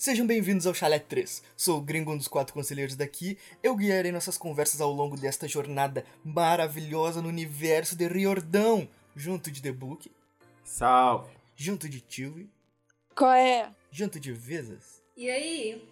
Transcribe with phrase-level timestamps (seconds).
[0.00, 1.42] Sejam bem-vindos ao Chalé 3.
[1.54, 3.36] Sou o gringo, um dos quatro conselheiros daqui.
[3.62, 9.60] Eu guiarei nossas conversas ao longo desta jornada maravilhosa no universo de Riordão, junto de
[9.60, 10.10] The Book,
[10.64, 11.28] Salve.
[11.54, 12.48] junto de Tilly,
[13.14, 13.70] Qual é?
[13.90, 15.02] junto de Vezas.
[15.14, 15.86] E aí?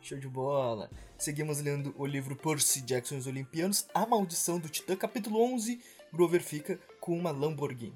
[0.00, 0.90] Show de bola!
[1.18, 5.78] Seguimos lendo o livro Percy Jackson e os Olimpianos, A Maldição do Titã, capítulo 11.
[6.10, 7.92] Grover fica com uma Lamborghini.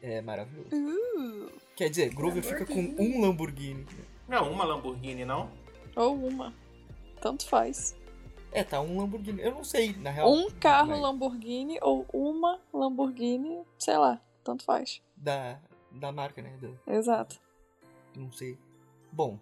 [0.00, 0.70] É maravilhoso.
[0.72, 3.84] Uh, Quer dizer, Grover fica com um Lamborghini.
[4.30, 5.50] Não, uma Lamborghini, não?
[5.96, 6.54] ou uma.
[7.20, 7.96] Tanto faz.
[8.52, 9.42] É, tá um Lamborghini.
[9.42, 10.32] Eu não sei, na real.
[10.32, 14.20] Um carro mas Lamborghini ou uma Lamborghini, sei lá.
[14.44, 15.02] Tanto faz.
[15.16, 15.58] Da,
[15.90, 16.56] da marca, né?
[16.60, 17.40] Do, Exato.
[18.16, 18.56] não sei.
[19.10, 19.36] Bom,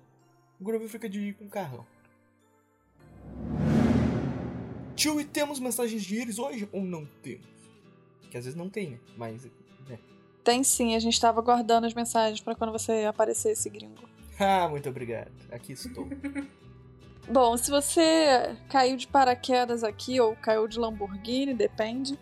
[0.59, 1.87] o Grover fica de com carrão.
[4.97, 7.47] Tio, e temos mensagens de íris hoje ou não temos?
[8.31, 9.01] Que às vezes não tem, né?
[9.19, 9.45] Mas,
[9.87, 9.99] né?
[10.43, 14.09] Tem sim, a gente tava guardando as mensagens pra quando você aparecer esse gringo.
[14.39, 15.33] Ah, muito obrigado.
[15.51, 16.09] Aqui estou.
[17.29, 22.19] Bom, se você caiu de paraquedas aqui ou caiu de Lamborghini, depende.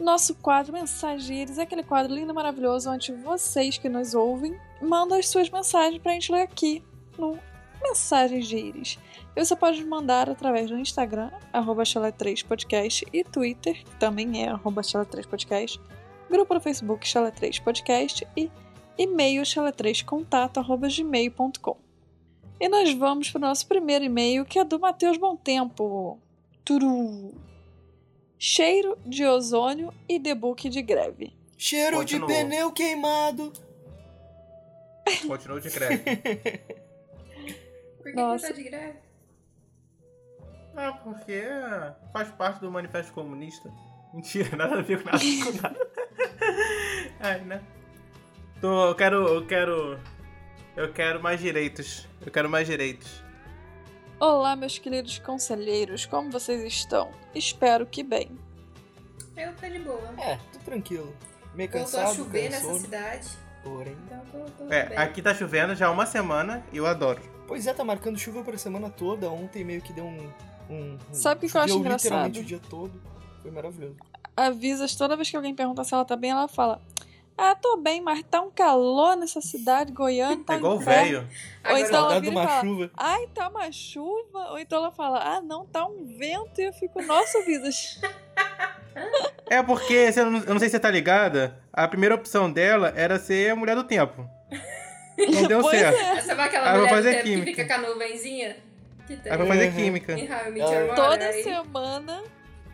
[0.00, 5.28] Nosso quadro Mensagens é aquele quadro lindo maravilhoso onde vocês que nos ouvem mandam as
[5.28, 6.82] suas mensagens pra gente ler aqui
[7.18, 7.38] no
[7.82, 8.98] Mensagens de Íris.
[9.36, 14.48] E Você pode mandar através do Instagram, arroba 3 podcast e Twitter, que também é
[14.48, 15.80] arroba 3 podcast
[16.32, 18.50] grupo no Facebook Chala 3 podcast e
[18.98, 21.76] e-mail chala3contato arroba gmail.com.
[22.60, 26.18] E nós vamos para o nosso primeiro e-mail, que é do Matheus Bom Tempo.
[26.64, 27.34] Turu.
[28.38, 31.32] Cheiro de ozônio e debug de greve.
[31.56, 32.28] Cheiro Continua.
[32.28, 33.52] de pneu queimado.
[35.26, 36.02] Continua de greve.
[37.98, 38.46] Por que, Nossa.
[38.48, 38.98] que tá de greve?
[40.76, 41.42] ah, porque
[42.12, 43.72] faz parte do manifesto comunista.
[44.12, 45.90] Mentira, nada a ver com nada com nada.
[47.20, 47.62] Ai, né?
[48.62, 49.98] Tô, eu quero, eu quero,
[50.76, 52.06] eu quero mais direitos.
[52.24, 53.22] Eu quero mais direitos.
[54.20, 57.10] Olá, meus queridos conselheiros, como vocês estão?
[57.34, 58.30] Espero que bem.
[59.36, 60.14] Eu tô de boa.
[60.18, 61.12] É, tô tranquilo.
[61.54, 63.28] Meio Voltou cansado, a chover nessa cansou, cidade.
[63.64, 63.96] porém.
[64.06, 64.98] Então tô, tô É, bem.
[64.98, 67.20] aqui tá chovendo já há uma semana e eu adoro.
[67.48, 69.28] Pois é, tá marcando chuva pra semana toda.
[69.28, 70.30] Ontem meio que deu um.
[70.70, 72.36] um um- Sabe o que que eu acho engraçado?
[72.38, 72.92] o dia todo.
[73.42, 73.96] Foi maravilhoso.
[74.36, 76.80] Avisas, toda vez que alguém pergunta se ela tá bem, ela fala:
[77.36, 80.44] Ah, tô bem, mas tá um calor nessa cidade, Goiânia.
[80.44, 81.28] Tá É igual um o inferno." velho.
[81.70, 82.90] Ou então ela de vira e uma fala, chuva.
[82.96, 84.50] Ai, tá uma chuva.
[84.50, 86.60] Ou então ela fala: Ah, não, tá um vento.
[86.60, 88.00] E eu fico: Nossa, Visas.
[89.48, 93.18] É porque, não- eu não sei se você tá ligada, a primeira opção dela era
[93.18, 94.28] ser a mulher do tempo.
[95.18, 95.98] Não deu Pois certo.
[95.98, 96.20] é.
[96.22, 97.44] Sabe aquela Aí vai mulher do fazer tempo química.
[97.44, 98.56] que fica com a nuvenzinha?
[99.06, 99.30] Que tem.
[99.32, 99.74] Aí vai fazer Uhum.
[99.76, 100.16] química.
[100.96, 102.22] Toda aí, semana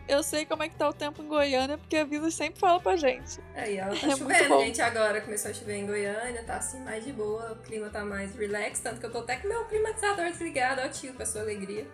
[0.09, 2.79] eu sei como é que tá o tempo em Goiânia, porque a Visas sempre fala
[2.79, 3.39] pra gente.
[3.55, 5.21] Aí ela tá É chovendo, gente, agora.
[5.21, 8.79] Começou a chover em Goiânia, tá assim mais de boa, o clima tá mais relax,
[8.79, 11.87] tanto que eu tô até com meu climatizador desligado, ó tio, pra sua alegria.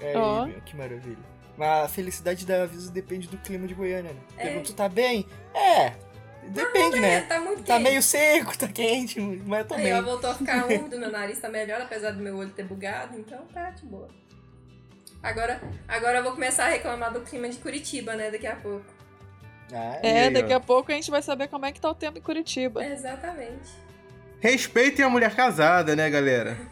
[0.00, 0.46] É, Ó.
[0.46, 1.18] meu, que maravilha.
[1.56, 4.20] Mas a felicidade da Avisa depende do clima de Goiânia, né?
[4.38, 4.44] É.
[4.46, 5.26] Pergunta, tá bem?
[5.54, 5.92] É,
[6.48, 7.20] depende, É, né?
[7.22, 9.94] tá muito Tá meio seco, tá quente, mas eu tô Aí, bem.
[9.94, 13.18] ó, voltou a ficar úmido, meu nariz tá melhor, apesar do meu olho ter bugado,
[13.18, 14.08] então tá de boa.
[15.22, 18.84] Agora, agora eu vou começar a reclamar do clima de Curitiba, né, daqui a pouco.
[19.72, 20.56] Ah, É, aí, daqui ó?
[20.56, 22.84] a pouco a gente vai saber como é que tá o tempo em Curitiba.
[22.84, 23.70] Exatamente.
[24.40, 26.56] Respeitem a mulher casada, né, galera?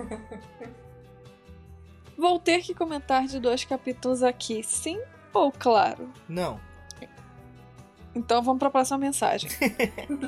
[2.19, 5.01] Vou ter que comentar de dois capítulos aqui, sim
[5.33, 6.11] ou claro?
[6.29, 6.61] Não.
[8.15, 9.49] Então vamos pra próxima mensagem.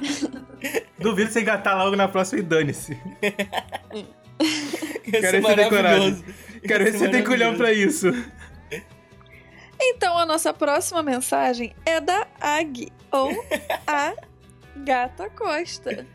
[0.99, 2.97] Duvido você engatar logo na próxima e dane-se.
[5.04, 6.25] Quero ser decorado.
[6.62, 6.67] Maravilhoso.
[6.67, 8.09] Quero ver se você tem culhão pra isso.
[9.84, 13.31] Então a nossa próxima mensagem é da Ag, ou
[13.87, 14.15] a
[14.77, 16.06] Gata Costa.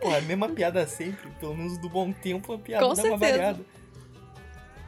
[0.00, 1.30] Porra, a mesma piada sempre.
[1.40, 3.32] Pelo menos do bom tempo, a piada Com dá uma certeza.
[3.32, 3.64] variada.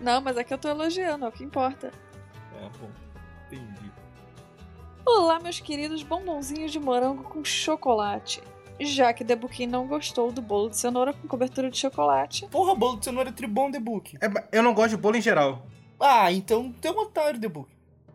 [0.00, 1.90] Não, mas aqui eu tô elogiando, é o que importa.
[2.60, 2.90] Ah, bom.
[3.46, 3.90] Entendi.
[5.06, 8.40] Olá, meus queridos bombonzinhos de morango com chocolate.
[8.80, 12.98] Já que Debuquim não gostou do bolo de cenoura com cobertura de chocolate, Porra, bolo
[12.98, 14.16] de cenoura é tribom, The Book.
[14.20, 15.66] É, eu não gosto de bolo em geral.
[16.00, 17.72] Ah, então tem um otário, The Book.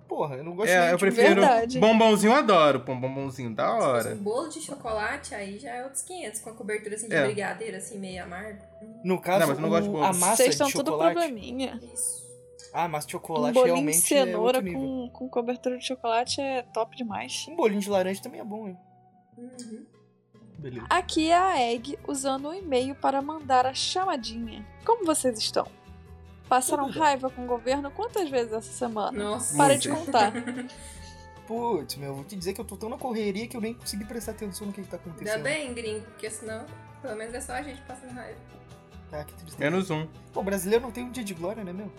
[0.07, 1.27] Porra, eu não gosto É, eu de- prefiro.
[1.41, 1.79] Verdade.
[1.79, 2.79] Bombonzinho eu adoro.
[2.81, 4.15] Pô, bombonzinho da Se fosse hora.
[4.15, 7.23] um bolo de chocolate, aí já é outros 500, com a cobertura assim de É.
[7.25, 8.59] brigadeiro, assim, meio amargo.
[9.03, 10.03] No caso, Não, mas eu não gosto de bolo.
[10.03, 11.13] a massa vocês de estão tudo chocolate...
[11.15, 11.79] probleminha.
[11.93, 12.27] Isso.
[12.73, 16.41] Ah, massa de Um chocolate bolinho de realmente é cenoura com, com cobertura de chocolate
[16.41, 17.45] é top demais.
[17.47, 18.77] Um bolinho de laranja também é bom, hein?
[19.37, 19.85] Uhum.
[20.59, 20.85] Beleza.
[20.89, 24.65] Aqui é a Egg usando um e-mail para mandar a chamadinha.
[24.85, 25.67] Como vocês estão?
[26.49, 27.03] Passaram Tudo bem.
[27.03, 29.17] raiva com o governo quantas vezes essa semana?
[29.17, 29.55] Nossa.
[29.55, 30.33] Para de contar.
[31.47, 34.05] Putz, meu, vou te dizer que eu tô tão na correria que eu nem consegui
[34.05, 35.35] prestar atenção no que, que tá acontecendo.
[35.35, 36.65] Ainda bem, gringo, porque senão,
[37.01, 38.37] pelo menos é só a gente passando raiva.
[39.11, 39.57] Ah, que tristeza.
[39.57, 40.07] Menos um.
[40.31, 41.91] Pô, brasileiro não tem um dia de glória, né, meu?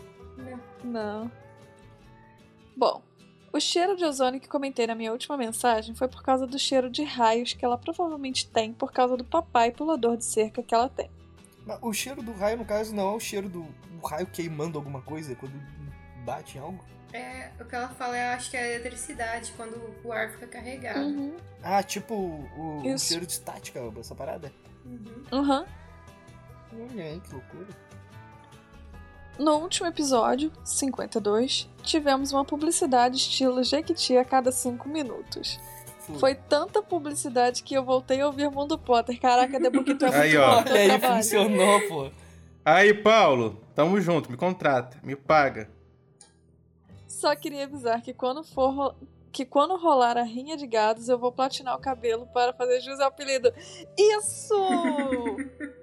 [0.84, 1.30] Não.
[2.76, 3.02] Bom,
[3.52, 6.88] o cheiro de ozônio que comentei na minha última mensagem foi por causa do cheiro
[6.90, 10.88] de raios que ela provavelmente tem por causa do papai pulador de cerca que ela
[10.88, 11.10] tem.
[11.66, 13.66] Mas o cheiro do raio, no caso, não é o cheiro do
[14.02, 15.52] o raio queimando alguma coisa quando
[16.24, 16.82] bate em algo?
[17.12, 20.46] É, o que ela fala, eu acho que é a eletricidade, quando o ar fica
[20.46, 21.00] carregado.
[21.00, 21.36] Uhum.
[21.62, 24.52] Ah, tipo o, o cheiro de estática, essa parada?
[24.84, 25.24] Uhum.
[25.32, 25.64] Uhum.
[26.72, 27.66] Olha aí, que loucura.
[29.40, 35.58] No último episódio, 52, tivemos uma publicidade estilo Jequiti a cada 5 minutos.
[36.18, 39.18] Foi tanta publicidade que eu voltei a ouvir Mundo Potter.
[39.18, 40.58] Caraca, Debook, tu é muito Aí, ó.
[40.58, 41.14] Olha aí, trabalho.
[41.14, 42.10] funcionou, pô.
[42.62, 45.70] Aí, Paulo, tamo junto, me contrata, me paga.
[47.08, 48.94] Só queria avisar que quando for ro-
[49.32, 53.00] que quando rolar a rinha de gados, eu vou platinar o cabelo para fazer jus
[53.00, 53.50] ao apelido.
[53.96, 54.54] Isso!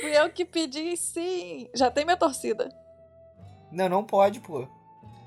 [0.00, 1.68] Fui eu que pedi, sim.
[1.74, 2.68] Já tem minha torcida.
[3.70, 4.66] Não, não pode, pô.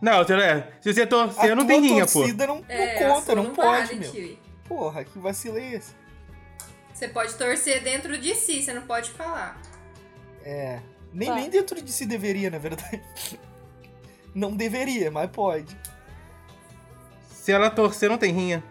[0.02, 2.14] Não, você- é, se você torcer, a não tem rinha, pô.
[2.20, 4.12] torcida não, não É, a conta, sua não, pode, vale, meu.
[4.12, 4.40] Kiwi.
[4.68, 5.96] Porra, que vacilo é esse?
[6.94, 9.60] Você pode torcer dentro de si, você não pode falar.
[10.44, 10.80] É.
[11.14, 11.36] Nem, Tá.
[11.36, 13.02] nem dentro de si deveria, na verdade.
[14.36, 15.76] Não deveria, mas pode.
[17.32, 18.64] Se ela torcer, não tem rinha.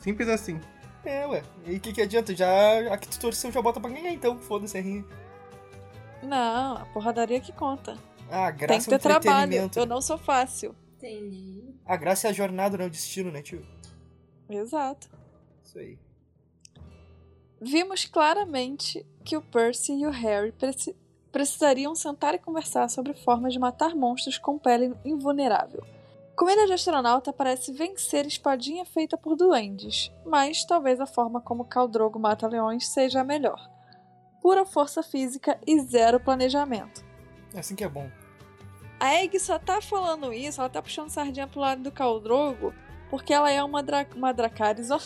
[0.00, 0.60] Simples assim.
[1.02, 1.42] É, ué.
[1.64, 2.34] E o que, que adianta?
[2.36, 4.38] Já, a que tu torceu já bota pra ganhar, então.
[4.38, 5.02] Foda-se a rinha.
[6.24, 7.96] Não, a porradaria que conta.
[8.30, 9.70] Ah, a Tem graça que é ter trabalho.
[9.76, 10.74] Eu não sou fácil.
[10.96, 11.62] Entendi.
[11.84, 13.64] A graça é a jornada, não é o destino, né, tio?
[14.48, 15.08] Exato.
[15.62, 15.98] Isso aí.
[17.60, 20.96] Vimos claramente que o Percy e o Harry preci-
[21.32, 25.84] precisariam sentar e conversar sobre formas de matar monstros com pele invulnerável.
[26.36, 31.86] Comida de astronauta parece vencer espadinha feita por duendes, mas talvez a forma como Khal
[31.86, 33.70] Drogo mata leões seja a melhor.
[34.44, 37.02] Pura força física e zero planejamento.
[37.54, 38.10] É assim que é bom.
[39.00, 42.74] A Egg só tá falando isso, ela tá puxando sardinha pro lado do Khal Drogo,
[43.08, 45.00] porque ela é uma, dra uma Dracarys, ó.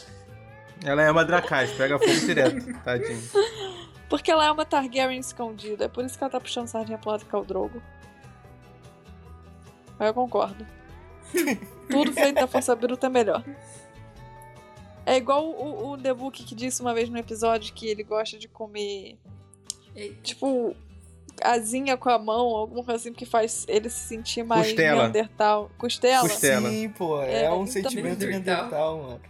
[0.85, 3.23] Ela é uma Dracais, pega fogo direto, tadinho.
[4.09, 5.85] Porque ela é uma Targaryen escondida.
[5.85, 7.81] É por isso que ela tá puxando sardinha pro lado do Khal Drogo.
[10.01, 10.67] Eu concordo.
[11.89, 13.45] Tudo feito da força bruta é melhor.
[15.09, 18.37] É igual o, o The Book que disse uma vez no episódio que ele gosta
[18.39, 19.17] de comer,
[19.97, 20.21] Eita.
[20.23, 20.77] tipo,
[21.43, 25.03] asinha com a mão, alguma coisa assim que faz ele se sentir mais Costela.
[25.05, 25.71] Neandertal.
[25.79, 26.29] Costela?
[26.29, 26.69] Costela.
[26.69, 27.23] Sim, pô.
[27.23, 28.99] É, É, um então- sentimento de Neandertal.
[28.99, 29.21] Mano.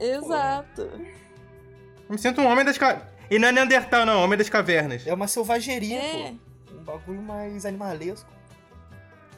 [0.00, 0.82] Exato.
[0.82, 3.08] Eu me sinto um homem das cavernas.
[3.30, 5.06] E não é Neandertal, não, homem das cavernas.
[5.06, 6.34] É uma selvageria, É.
[6.66, 6.74] pô.
[6.76, 8.28] Um bagulho mais animalesco.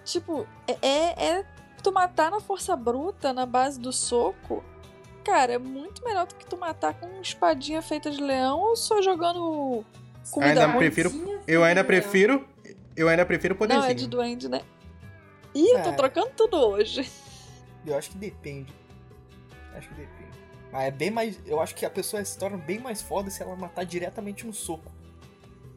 [0.05, 1.44] Tipo, é, é, é
[1.82, 4.64] tu matar na força bruta, na base do soco.
[5.26, 9.02] Cara, é muito melhor do que tu matar com espadinha feita de leão ou só
[9.02, 9.84] jogando
[10.31, 10.78] comida Ainda ruim.
[10.78, 12.46] prefiro- Eu ainda prefiro.
[12.96, 14.11] Eu ainda prefiro o Não, é de poderzinho.
[14.11, 14.61] duende, né?
[15.52, 15.93] Ih, eu tô É.
[15.93, 17.11] trocando tudo hoje.
[17.84, 18.73] Eu acho que depende.
[19.75, 20.38] Acho que depende.
[20.73, 21.38] Mas é bem mais.
[21.44, 24.52] Eu acho que a pessoa se torna bem mais foda se ela matar diretamente no
[24.52, 24.93] soco.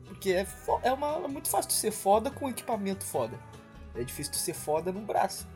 [0.06, 3.38] Porque é, fo- é, uma, é muito fácil tu ser foda com equipamento foda.
[3.96, 5.48] É difícil tu ser foda no braço.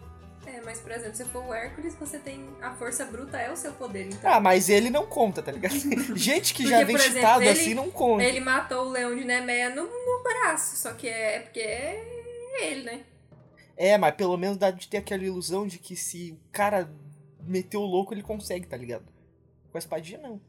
[0.45, 2.47] É, mas por exemplo, se for o Hércules, você tem.
[2.61, 4.31] A força bruta é o seu poder, então.
[4.31, 5.73] Ah, mas ele não conta, tá ligado?
[6.17, 8.23] Gente que já Porque, vem por exemplo, ele- assim não conta.
[8.23, 12.83] Ele matou o leão de Nemeia no, no braço, só que é porque é ele,
[12.83, 13.03] né?
[13.75, 16.89] É, mas pelo menos dá de ter aquela ilusão de que se o cara
[17.41, 19.05] meteu o louco, ele consegue, tá ligado?
[19.71, 20.39] Com a espadinha, não.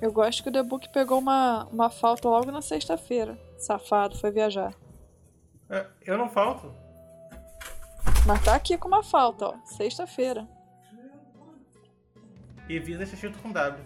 [0.00, 3.38] Eu gosto que o The Book pegou uma, uma falta logo na sexta-feira.
[3.58, 4.74] Safado, foi viajar.
[5.70, 6.72] É, Eu não falto.
[8.26, 9.54] Mas tá aqui com uma falta, ó.
[9.64, 10.48] Sexta-feira.
[12.68, 13.84] E Visa escrito com W.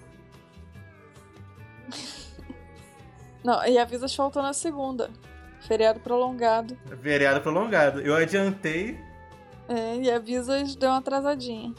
[3.45, 5.11] Não, e avisas faltou na segunda.
[5.61, 6.79] Feriado prolongado.
[6.87, 8.01] Vereado prolongado.
[8.01, 8.99] Eu adiantei.
[9.69, 11.75] É, e avisas deu uma atrasadinha.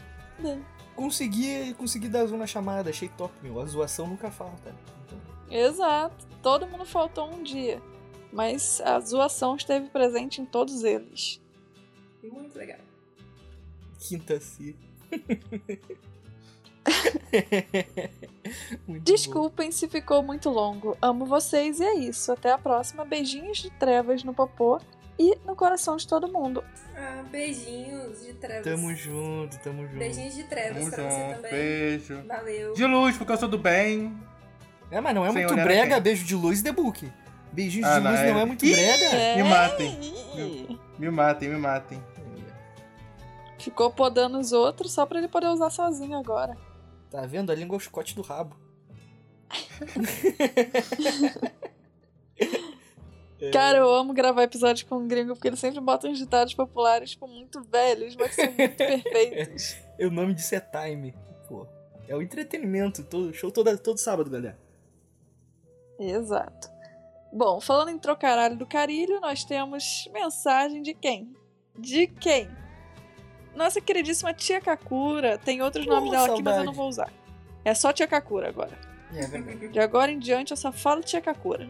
[0.96, 3.60] Consegui, consegui dar zoom na chamada, achei top, meu.
[3.60, 4.75] A zoação nunca falta.
[5.06, 5.18] Então,
[5.50, 6.27] Exato.
[6.44, 7.82] Todo mundo faltou um dia.
[8.32, 11.41] Mas a zoação esteve presente em todos eles.
[12.24, 12.80] Muito legal.
[14.00, 14.75] quinta si.
[18.88, 19.00] Muito bom.
[19.04, 20.98] Desculpem se ficou muito longo.
[21.01, 22.32] Amo vocês e é isso.
[22.32, 23.06] Até a próxima.
[23.06, 24.80] Beijinhos de trevas no popô
[25.20, 26.63] e no coração de todo mundo.
[26.96, 28.63] Ah, beijinhos de trevas.
[28.63, 29.98] Tamo junto, tamo junto.
[30.00, 31.36] Beijinhos de trevas Tamo pra você junto.
[31.36, 31.51] também.
[31.51, 32.24] Beijo.
[32.28, 32.74] Valeu.
[32.74, 34.18] De luz, porque eu sou do bem.
[34.90, 36.01] É, mas não é Sem muito brega, quem.
[36.04, 37.10] beijo de luz The Book.
[37.54, 38.72] Beijinho Ah, de não, luz é- não é muito Ih!
[38.74, 39.06] brega.
[39.16, 39.36] É.
[39.38, 40.00] Me matem.
[40.01, 42.04] Ih, Me matem, me matem.
[43.62, 46.58] Ficou podando os outros só pra ele poder usar sozinho agora.
[47.10, 47.51] Tá vendo?
[47.51, 48.56] A língua é o chicote do rabo.
[53.51, 57.12] Cara, eu amo gravar episódios com o gringo, porque ele sempre bota uns ditados populares,
[57.12, 59.75] tipo, muito velhos, mas são muito perfeitos.
[60.00, 61.15] o nome disso é Time.
[61.48, 61.65] Pô,
[62.08, 63.03] é o entretenimento.
[63.03, 64.60] Todo, show todo, todo sábado, galera.
[66.00, 66.70] Exato.
[67.34, 71.36] Bom, falando em trocaralho do carilho, nós temos mensagem de quem?
[71.77, 72.48] De quem?
[73.55, 75.38] Nossa queridíssima tia Kakura.
[75.38, 76.65] Tem outros nomes dela aqui, mas eu saudade.
[76.65, 77.12] não vou usar.
[77.63, 78.77] É só tia Kakura agora.
[79.13, 79.67] É verdade.
[79.67, 81.70] De agora em diante eu só falo tia Kakura.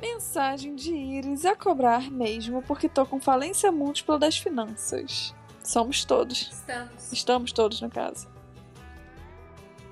[0.00, 5.34] Mensagem de Iris a cobrar mesmo, porque tô com falência múltipla das finanças.
[5.62, 6.50] Somos todos.
[6.52, 7.12] Estamos.
[7.12, 8.28] Estamos todos, no caso.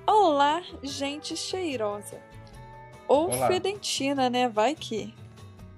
[0.05, 2.19] Olá, gente cheirosa.
[3.07, 3.47] Ou Olá.
[3.47, 4.49] fedentina, né?
[4.49, 5.13] Vai que.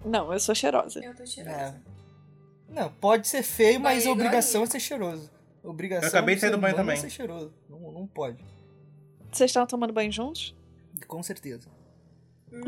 [0.03, 0.99] Não, eu sou cheirosa.
[1.03, 1.81] Eu tô cheirosa.
[1.87, 1.92] É.
[2.73, 5.31] Não, pode ser feio, mas a Banho obrigação é ser cheiroso.
[5.63, 6.97] Obrigação Eu acabei de sair do banho é também.
[6.97, 7.53] ser cheiroso.
[7.69, 8.43] Não, não pode.
[9.31, 10.55] Vocês estavam tomando banho juntos?
[11.07, 11.69] Com certeza.
[12.51, 12.61] Hum,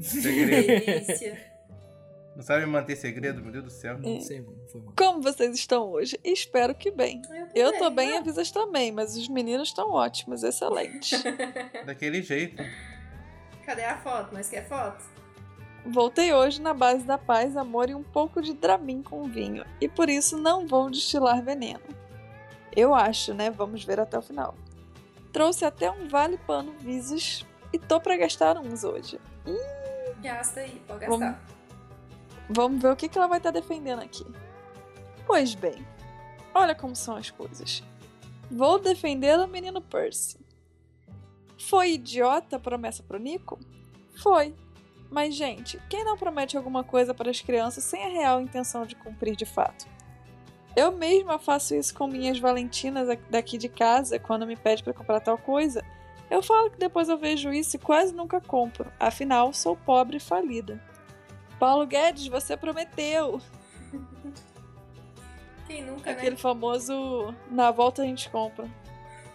[0.00, 0.66] Segredo.
[0.86, 1.50] delícia.
[2.34, 3.98] Não sabe manter segredo, meu Deus do céu.
[3.98, 4.58] Não sei, mano.
[4.70, 4.94] Foi mal.
[4.96, 6.18] Como vocês estão hoje?
[6.24, 7.20] Espero que bem.
[7.54, 8.18] Eu tô bem, né?
[8.18, 11.22] avisas também, mas os meninos estão ótimos, excelentes.
[11.84, 12.62] Daquele jeito.
[13.66, 14.30] Cadê a foto?
[14.32, 15.04] Mas quer foto?
[15.86, 19.88] Voltei hoje na base da paz, amor e um pouco de Dramin com vinho, e
[19.88, 21.80] por isso não vou destilar veneno.
[22.76, 23.50] Eu acho, né?
[23.50, 24.54] Vamos ver até o final.
[25.32, 29.18] Trouxe até um vale pano Visos e tô pra gastar uns hoje.
[30.22, 31.42] Gasta aí, pode Vamos- gastar.
[32.48, 34.26] Vamos ver o que que ela vai estar defendendo aqui.
[35.26, 35.86] Pois bem,
[36.54, 37.82] olha como são as coisas.
[38.50, 40.38] Vou defender o menino Percy.
[41.58, 43.58] Foi idiota a promessa pro Nico?
[44.20, 44.54] Foi.
[45.10, 48.94] Mas, gente, quem não promete alguma coisa para as crianças sem a real intenção de
[48.94, 49.86] cumprir de fato?
[50.76, 54.92] Eu mesma faço isso com minhas Valentinas aqui- daqui de casa quando me pede para
[54.94, 55.84] comprar tal coisa.
[56.30, 58.90] Eu falo que depois eu vejo isso e quase nunca compro.
[59.00, 60.80] Afinal, sou pobre e falida.
[61.58, 63.40] Paulo Guedes, você prometeu.
[65.66, 66.36] Quem nunca, Aquele né?
[66.36, 68.68] famoso na volta a gente compra.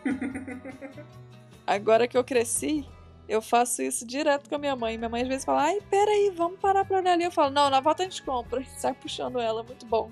[1.68, 2.88] Agora que eu cresci,
[3.28, 4.98] eu faço isso direto com a minha mãe.
[4.98, 7.24] Minha mãe às vezes fala: ai, peraí, vamos parar pra olhar ali.
[7.24, 8.64] Eu falo: não, na volta a gente compra.
[8.78, 10.12] Sai puxando ela, muito bom.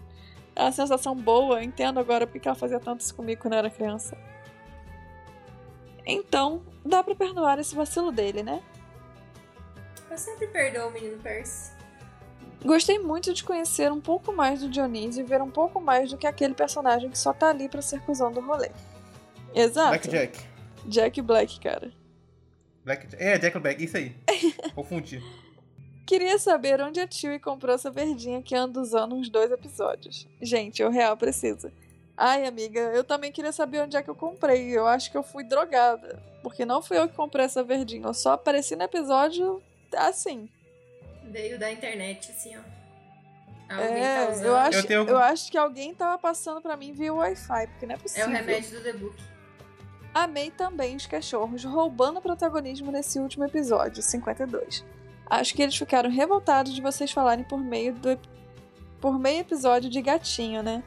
[0.56, 3.60] É uma sensação boa, eu entendo agora porque ela fazia tanto isso comigo quando eu
[3.60, 4.18] era criança.
[6.06, 8.62] Então, dá pra perdoar esse vacilo dele, né?
[10.12, 11.72] Eu sempre perdoo o menino Percy.
[12.64, 16.18] Gostei muito de conhecer um pouco mais do Dionísio e ver um pouco mais do
[16.18, 18.70] que aquele personagem que só tá ali pra ser cuzão do rolê.
[19.54, 19.90] Exato.
[19.90, 20.40] Blackjack.
[20.86, 21.92] Jack Black, cara.
[22.86, 23.08] Black...
[23.18, 24.16] É, Jack Black, isso aí.
[24.76, 25.22] Confundi.
[26.06, 30.28] Queria saber onde a Chewie comprou essa verdinha que anda usando uns dois episódios.
[30.42, 31.72] Gente, eu real preciso.
[32.16, 34.70] Ai, amiga, eu também queria saber onde é que eu comprei.
[34.78, 36.22] Eu acho que eu fui drogada.
[36.44, 38.06] Porque não fui eu que comprei essa verdinha.
[38.06, 39.64] Eu só apareci no episódio
[39.96, 40.50] assim.
[41.24, 42.74] Veio da internet, assim, ó.
[43.74, 44.46] Alguém tá É, usando.
[44.46, 47.86] eu acho, Eu tenho- eu acho que alguém tava passando pra mim via Wi-Fi, porque
[47.86, 48.28] não é É possível.
[48.28, 49.16] o remédio do The Book.
[50.14, 54.86] Amei também os cachorros roubando protagonismo nesse último episódio, 52.
[55.28, 58.20] Acho que eles ficaram revoltados de vocês falarem por meio do
[59.02, 60.84] por meio episódio de gatinho, né?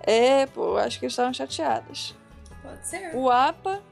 [0.00, 2.14] É, pô, acho que eles estavam chateados.
[2.62, 3.16] Pode ser.
[3.16, 3.82] O APA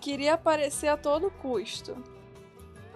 [0.00, 1.96] queria aparecer a todo custo.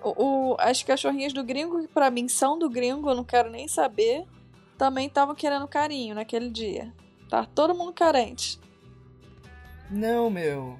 [0.05, 3.51] O, o- as cachorrinhas do gringo, que pra mim são do gringo, eu não quero
[3.51, 4.25] nem saber,
[4.79, 6.93] também estavam querendo carinho naquele dia.
[7.29, 8.61] Tá todo mundo carente.
[9.91, 10.79] Não, meu.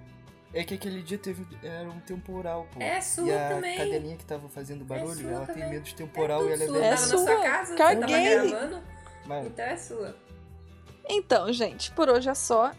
[0.59, 2.81] É que aquele dia teve era um temporal, pô.
[2.81, 3.77] É sua e a também.
[3.77, 5.71] cadelinha que tava fazendo barulho, sua ela tem também.
[5.71, 6.79] medo de temporal é e ela é sua.
[6.79, 6.81] É.
[6.81, 7.19] Tava na sua.
[7.19, 8.01] sua casa, Caguei.
[8.37, 8.83] tava gravando,
[9.27, 10.17] Mano, então é sua.
[11.09, 12.73] Então, gente, por hoje é só.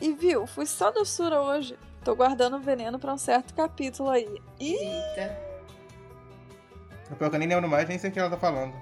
[0.00, 1.78] E viu, fui só doçura hoje.
[2.02, 4.40] Tô guardando veneno pra um certo capítulo aí.
[4.58, 5.38] E Eita.
[7.10, 8.72] O pior que eu nem lembro mais, nem sei o que ela tá falando.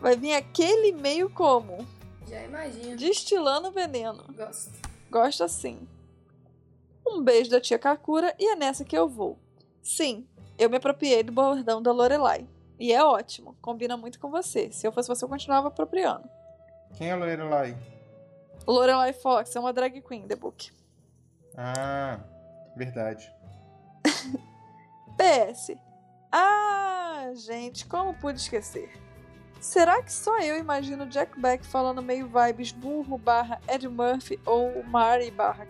[0.00, 1.86] vai vir aquele e-mail como?
[2.26, 2.96] Já imagino.
[2.96, 4.24] Destilando veneno.
[4.34, 4.72] Gosto.
[5.10, 5.86] Gosto assim.
[7.10, 9.38] Um beijo da tia Kakura e é nessa que eu vou.
[9.82, 10.26] Sim,
[10.56, 12.48] eu me apropriei do bordão da Lorelai.
[12.78, 14.70] E é ótimo, combina muito com você.
[14.70, 16.28] Se eu fosse você, eu continuava apropriando.
[16.94, 17.76] Quem é aí?
[18.66, 20.70] Lorelai Fox é uma drag queen, The Book.
[21.56, 22.20] Ah,
[22.76, 23.30] verdade.
[25.18, 25.72] PS.
[26.32, 28.90] Ah, gente, como pude esquecer?
[29.60, 34.82] Será que só eu imagino Jack Black falando meio vibes burro barra Ed Murphy ou
[34.84, 35.66] Mari barra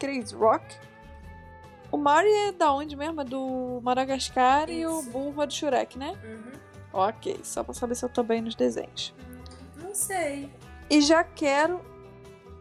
[0.00, 0.64] Chris Rock?
[1.92, 3.20] O Mari é da onde mesmo?
[3.20, 5.10] É do Madagascar e o Isso.
[5.10, 6.16] burro é do Shrek, né?
[6.24, 6.52] Uhum.
[6.92, 9.14] Ok, só pra saber se eu tô bem nos desenhos.
[9.76, 10.50] Não sei.
[10.88, 11.80] E já quero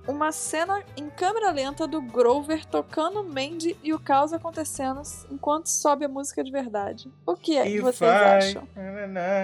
[0.08, 6.05] uma cena em câmera lenta do Grover tocando Mandy e o caos acontecendo enquanto sobe
[6.05, 7.12] a música de verdade.
[7.25, 8.67] O que é que vocês acham?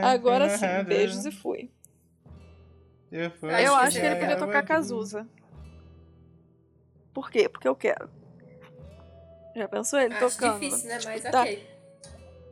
[0.03, 1.69] Agora sim, beijos e fui.
[3.11, 5.27] Eu acho que ele podia tocar Cazuza.
[7.15, 7.49] Por quê?
[7.49, 8.07] Porque eu quero.
[9.55, 10.59] Já pensou ele Acho tocando?
[10.59, 10.99] difícil, né?
[11.05, 11.41] Mas Tá.
[11.41, 11.75] ok.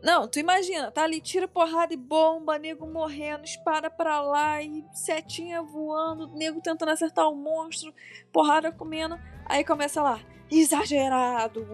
[0.02, 4.84] Não, tu imagina, tá ali, tira porrada e bomba, nego morrendo, espada pra lá e
[4.94, 7.94] setinha voando, nego tentando acertar o monstro,
[8.32, 9.18] porrada comendo.
[9.46, 10.20] Aí começa lá,
[10.52, 11.66] exagerado.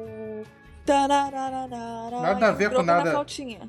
[0.86, 3.12] tarararara, Nada a ver com nada.
[3.12, 3.67] flautinha.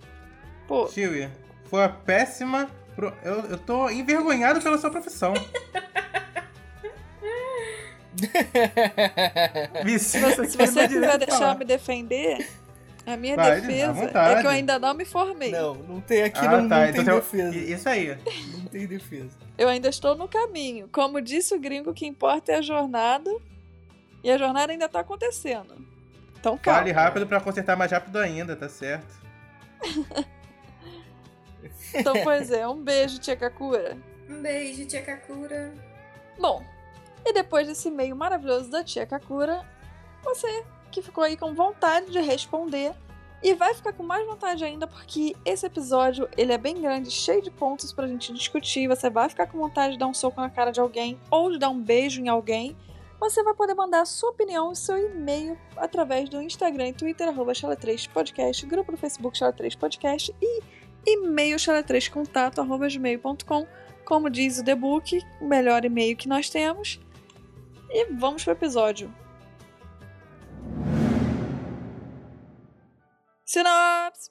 [0.67, 1.31] Pô, Chewie,
[1.65, 2.71] foi a péssima.
[2.97, 5.33] pro- Eu, eu tô envergonhado pela sua profissão.
[9.85, 12.49] Vicina, se você quiser deixar me defender,
[13.07, 15.51] a minha Vai, defesa é que eu ainda não me formei.
[15.53, 16.79] Não, não tem aqui, Ah, não, tá.
[16.81, 17.57] não então tem defesa.
[17.57, 18.19] Isso aí.
[18.53, 19.39] Não tem defesa.
[19.57, 20.89] Eu ainda estou no caminho.
[20.93, 23.31] Como disse o gringo, o que importa é a jornada.
[24.23, 25.75] E a jornada ainda tá acontecendo.
[26.39, 26.81] Então calma.
[26.81, 29.21] Fale rápido pra consertar mais rápido ainda, tá certo?
[31.95, 33.97] Então, pois é, um beijo, Tia Kakura.
[34.29, 35.73] Um beijo, tia Kakura.
[36.39, 36.65] Bom,
[37.25, 39.67] e depois desse meio maravilhoso da Tia Kakura,
[40.23, 42.93] você que ficou aí com vontade de responder
[43.43, 47.43] e vai ficar com mais vontade ainda porque esse episódio ele é bem grande, cheio
[47.43, 48.87] de pontos pra gente discutir.
[48.89, 51.59] Você vai ficar com vontade de dar um soco na cara de alguém ou de
[51.59, 52.77] dar um beijo em alguém.
[53.19, 57.53] Você vai poder mandar sua opinião e seu e-mail através do Instagram e Twitter, arroba
[57.53, 60.63] Chala3podcast, grupo do Facebook Chala3 Podcast e
[61.07, 63.67] e-mail chala3contato, arroba gmail.com.
[64.05, 66.99] Como diz o The Book, o melhor e-mail que nós temos.
[67.93, 69.13] E vamos pro episódio.
[73.45, 74.31] Sinopse!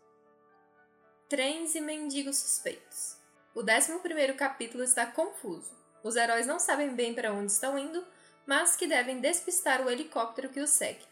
[1.27, 3.17] Trens e mendigos suspeitos.
[3.53, 5.77] O 11 capítulo está confuso.
[6.01, 8.01] Os heróis não sabem bem para onde estão indo,
[8.47, 11.05] mas que devem despistar o helicóptero que os segue.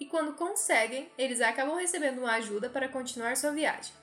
[0.00, 3.94] E quando conseguem, eles acabam recebendo uma ajuda para continuar sua viagem.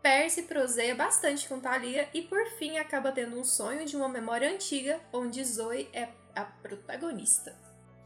[0.00, 4.48] Percy proseia bastante com Thalia e por fim acaba tendo um sonho de uma memória
[4.48, 7.54] antiga onde Zoe é a protagonista.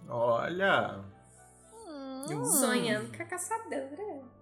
[0.09, 1.01] Olha.
[1.89, 2.45] Hum.
[2.45, 4.37] Sonhando com a caçadora.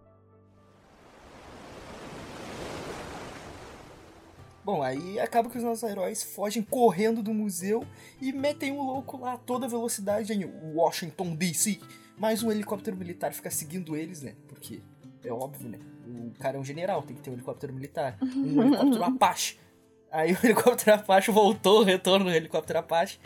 [4.65, 7.87] Bom, aí acaba que os nossos heróis fogem correndo do museu
[8.19, 11.79] e metem o louco lá a toda velocidade em Washington DC.
[12.17, 14.35] Mas um helicóptero militar fica seguindo eles, né?
[14.49, 14.81] Porque
[15.23, 15.79] é óbvio, né?
[16.07, 18.17] O cara é um general, tem que ter um helicóptero militar.
[18.23, 19.59] Um helicóptero Apache.
[20.11, 23.19] Aí o helicóptero Apache voltou, retorna o helicóptero Apache.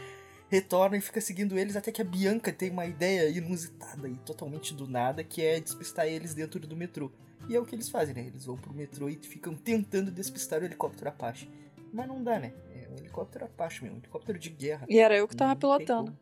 [0.51, 4.75] Retorna e fica seguindo eles até que a Bianca tem uma ideia inusitada e totalmente
[4.75, 7.11] do nada, que é despistar eles dentro do metrô.
[7.49, 8.27] E é o que eles fazem, né?
[8.27, 11.51] Eles vão pro metrô e ficam tentando despistar o helicóptero Apache.
[11.93, 12.53] Mas não dá, né?
[12.75, 14.87] É um helicóptero Apache mesmo, um helicóptero de guerra.
[14.89, 16.17] E era eu que tava pilotando.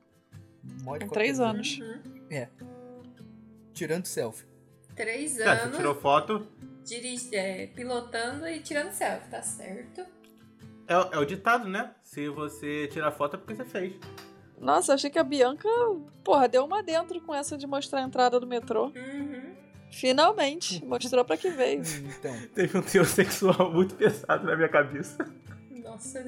[0.84, 1.78] Com três anos.
[1.78, 2.46] Uhum.
[3.72, 4.46] Tirando selfie.
[4.94, 6.46] Três Tá, você anos tirou foto.
[6.84, 10.00] dirige, é, pilotando e tirando selfie, tá certo?
[10.88, 11.94] É, é o ditado, né?
[12.06, 13.92] Se você tirar foto é porque você fez.
[14.60, 15.68] Nossa, achei que a Bianca,
[16.22, 18.92] porra, deu uma dentro com essa de mostrar a entrada do metrô.
[18.94, 19.56] Uhum.
[19.90, 21.82] Finalmente, mostrou pra que veio.
[22.16, 25.18] Então, Teve um teor sexual muito pesado na minha cabeça.
[25.82, 26.24] Nossa.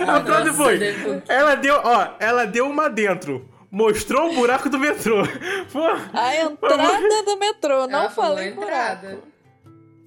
[0.00, 0.80] Ah, pra onde Nossa, foi?
[1.28, 3.46] Ela deu, ó, ela deu uma dentro.
[3.70, 5.22] Mostrou o buraco do metrô.
[5.70, 5.80] Pô.
[6.14, 9.08] A entrada do metrô, não falei entrada.
[9.08, 9.33] buraco.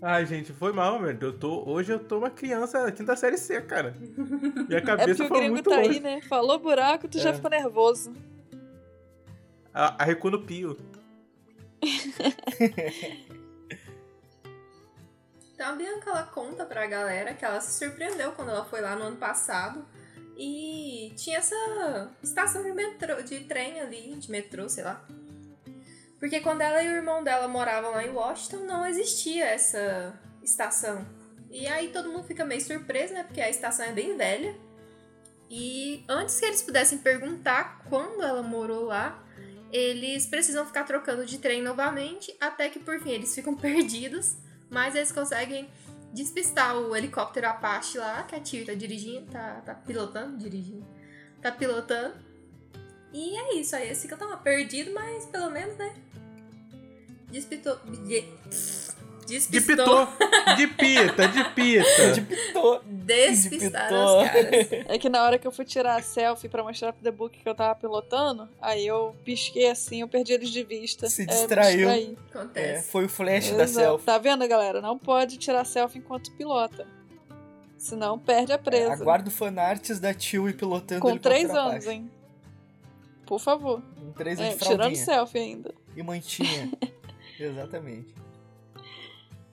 [0.02, 1.18] Ai, gente, foi mal, velho.
[1.22, 3.96] Eu tô, hoje eu tô uma criança quinta série C, cara.
[4.68, 5.90] Minha É cabeça porque o foi gringo muito tá longe.
[5.90, 6.22] aí, né?
[6.22, 7.34] Falou buraco, tu já É.
[7.34, 8.14] ficou nervoso.
[9.74, 10.78] A, a recuo no pio.
[15.54, 18.96] Então a Bianca ela conta pra galera que ela se surpreendeu quando ela foi lá
[18.96, 19.84] no ano passado
[20.38, 25.04] e tinha essa estação de metrô, de trem ali, de metrô, sei lá.
[26.20, 31.06] Porque quando ela e o irmão dela moravam lá em Washington, não existia essa estação.
[31.50, 33.24] E aí todo mundo fica meio surpreso, né?
[33.24, 34.56] Porque a estação é bem velha.
[35.50, 39.24] E antes que eles pudessem perguntar quando ela morou lá,
[39.72, 44.36] eles precisam ficar trocando de trem novamente, até que por fim eles ficam perdidos,
[44.70, 45.70] mas eles conseguem
[46.14, 50.86] despistar o helicóptero Apache lá, que a Tio tá dirigindo, tá, tá pilotando, dirigindo,
[51.42, 52.27] tá pilotando.
[53.20, 55.92] E é isso, aí eles ficam tão perdidos, mas pelo menos, né?
[57.32, 57.76] Despitou.
[58.06, 58.22] de-
[59.26, 60.08] De Despistou.
[60.08, 60.56] pitou.
[60.56, 62.12] De pita, de pita.
[62.14, 62.82] de pitou.
[62.86, 64.68] Despistaram os caras.
[64.88, 67.38] É que na hora que eu fui tirar a selfie pra mostrar pro The Book
[67.38, 71.10] que eu tava pilotando, aí eu pisquei assim, eu perdi eles de vista.
[71.10, 71.90] Se É, distraiu.
[71.90, 72.90] É, Acontece.
[72.90, 73.80] foi o flash da Exato.
[73.88, 74.06] selfie.
[74.06, 74.80] Tá vendo, galera?
[74.80, 76.88] Não pode tirar selfie enquanto pilota.
[77.78, 78.94] Senão perde a presa.
[78.94, 82.10] Aguardo fanarts da Tio e pilotando Com três anos, hein?
[83.28, 83.84] Por favor.
[84.02, 85.06] Um 3 É, de tirando fraldinha.
[85.06, 85.76] selfie ainda.
[85.96, 86.72] E mantinha.
[87.40, 88.16] Exatamente.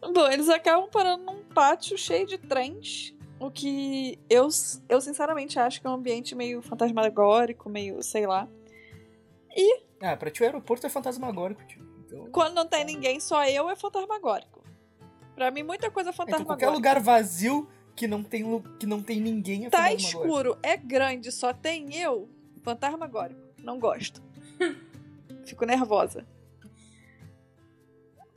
[0.01, 3.15] Bom, eles acabam parando num pátio cheio de trens.
[3.41, 4.49] O que eu,
[4.89, 8.49] eu sinceramente acho que é um ambiente meio fantasmagórico, meio, sei lá.
[10.01, 11.83] Ah, pra ti o aeroporto é fantasmagórico, tio.
[12.07, 14.63] Então, Quando não tem ninguém, só eu é fantasmagórico.
[15.35, 16.67] Pra mim, muita coisa é então fantasmagórica.
[16.67, 18.45] qualquer lugar vazio que não tem,
[18.79, 22.29] que não tem ninguém é Tá escuro, é grande, só tem eu,
[22.63, 23.41] fantasmagórico.
[23.65, 24.23] Não gosto.
[25.45, 26.27] Fico nervosa.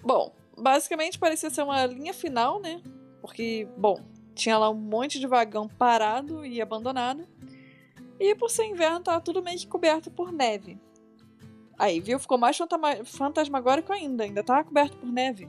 [0.02, 2.82] Bom, basicamente parecia ser uma linha final, né?
[3.22, 4.00] Porque, bom,
[4.34, 7.28] tinha lá um monte de vagão parado e abandonado.
[8.20, 10.80] E por ser inverno, tava tudo meio que coberto por neve.
[11.78, 12.18] Aí, viu?
[12.18, 12.58] Ficou mais
[13.06, 14.24] fantasmagórico ainda.
[14.24, 15.48] Ainda tava coberto por neve.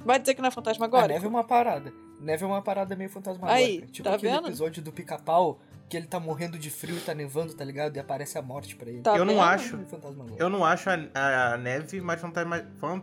[0.00, 1.08] Vai dizer que não é A fantasmagórico?
[1.12, 1.92] neve é uma parada.
[2.20, 3.56] Neve é uma parada meio fantasmagórica.
[3.58, 4.48] Aí, tipo tá aquele vendo?
[4.48, 7.96] episódio do pica-pau que ele tá morrendo de frio e tá nevando, tá ligado?
[7.96, 9.00] E aparece a morte pra ele.
[9.02, 9.76] Tá eu não acho.
[9.76, 10.42] É fantasmagórico.
[10.42, 12.64] Eu não acho a, a neve mais fantasma.
[12.78, 13.02] fan-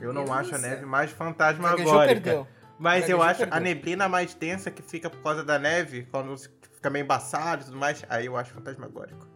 [0.00, 2.06] Eu não Deus acho a neve mais fantasmagórica.
[2.20, 2.46] perdeu.
[2.78, 3.60] Mas eu acho a perdeu.
[3.62, 7.76] neblina mais densa que fica por causa da neve, quando fica meio embaçado e tudo
[7.78, 9.28] mais, aí eu acho fantasmagórico.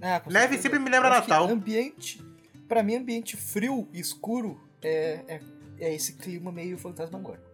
[0.00, 0.62] Ah, Neve certeza.
[0.62, 1.48] sempre me lembra Eu acho Natal.
[1.48, 2.24] Ambiente.
[2.68, 5.40] Pra mim, ambiente frio e escuro é, é,
[5.80, 7.47] é esse clima meio fantasmagórico.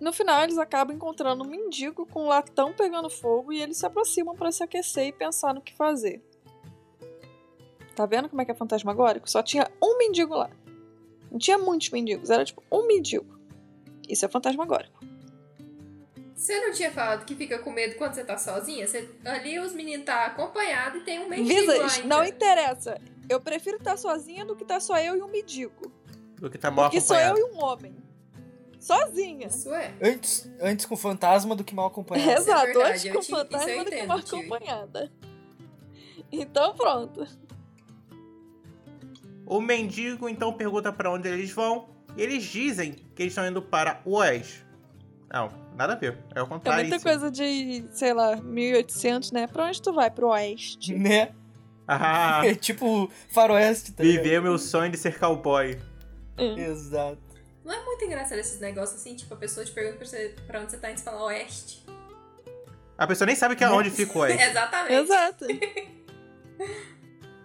[0.00, 3.84] No final, eles acabam encontrando um mendigo com um latão pegando fogo e eles se
[3.86, 6.22] aproximam para se aquecer e pensar no que fazer.
[7.96, 9.28] Tá vendo como é que é fantasmagórico?
[9.28, 10.50] Só tinha um mendigo lá.
[11.30, 13.38] Não tinha muitos mendigos, era tipo um mendigo.
[14.08, 14.98] Isso é fantasmagórico.
[16.34, 18.86] Você não tinha falado que fica com medo quando você tá sozinha?
[18.86, 22.08] Você- ali os meninos tá acompanhado e tem um mendigo lá Visas, ainda.
[22.08, 23.00] não interessa.
[23.28, 25.92] Eu prefiro estar sozinha do que estar só eu e um mendigo.
[26.36, 27.52] Do que tá mal Porque sou eu acompanhado.
[27.52, 27.96] e um homem.
[28.78, 29.46] Sozinha.
[29.48, 29.92] Isso é.
[30.02, 32.30] Antes, antes com fantasma do que mal acompanhado.
[32.40, 35.12] Exato, verdade, antes com te- eu fantasma do que mal acompanhada.
[36.30, 37.26] Então pronto.
[39.46, 41.88] O mendigo então pergunta pra onde eles vão.
[42.16, 44.66] E eles dizem que eles estão indo para o oeste.
[45.32, 46.18] Não, nada a ver.
[46.34, 46.88] É o É contrário.
[46.88, 49.46] muita coisa de, sei lá, 1800, né?
[49.46, 50.10] Pra onde tu vai?
[50.10, 50.94] Pro oeste.
[50.94, 51.32] Né?
[51.90, 55.78] Ah, É tipo faroeste, tá viver o meu sonho de ser cowboy.
[56.38, 56.58] Hum.
[56.58, 57.18] Exato.
[57.68, 60.60] Não é muito engraçado esses negócios assim, tipo, a pessoa te pergunta pra, você, pra
[60.62, 61.84] onde você tá indo e você fala oeste.
[62.96, 64.40] A pessoa nem sabe que é onde fica o oeste.
[64.42, 64.94] Exatamente.
[64.94, 65.44] Exato.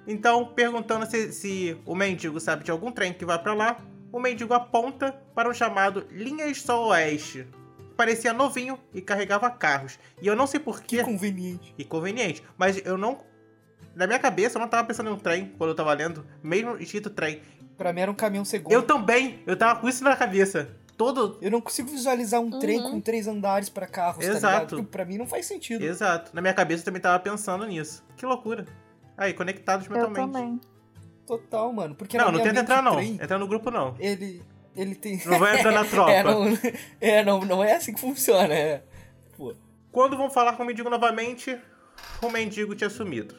[0.06, 3.80] Então, perguntando se, se o mendigo sabe de algum trem que vai pra lá,
[4.12, 7.48] o mendigo aponta para um chamado Linhas Sol Oeste.
[7.96, 9.98] Parecia novinho e carregava carros.
[10.22, 11.74] E eu não sei Que porquê, conveniente.
[11.78, 13.24] e conveniente, mas eu não.
[13.96, 16.78] Na minha cabeça, eu não tava pensando em um trem quando eu tava lendo, mesmo
[16.78, 17.42] escrito trem.
[17.78, 18.72] Pra mim era um caminhão segundo.
[18.74, 20.70] Eu também, eu tava com isso na cabeça.
[20.98, 21.38] Todo.
[21.42, 22.92] Eu não consigo visualizar um trem Uhum.
[22.92, 24.76] com três andares pra carros, tá Exato.
[24.78, 25.84] Porque pra mim não faz sentido.
[25.84, 26.32] Exato.
[26.34, 28.04] Na minha cabeça eu também tava pensando nisso.
[28.16, 28.66] Que loucura.
[29.18, 30.32] Aí, conectados Eu mentalmente.
[30.32, 30.62] também.
[31.26, 31.96] Total, mano.
[31.96, 32.96] Porque Não, não tenta entrar, não.
[32.96, 33.96] trem, Entra no grupo, não.
[34.00, 34.42] Ele,
[34.76, 35.20] ele tem...
[35.26, 36.12] Não vai entrar na tropa.
[36.12, 36.58] é, não,
[37.02, 38.54] é não, não é assim que funciona.
[38.54, 38.84] É.
[39.36, 39.56] Pô,
[39.92, 41.58] Quando vão falar com o mendigo novamente,
[42.22, 43.36] o mendigo tinha sumido.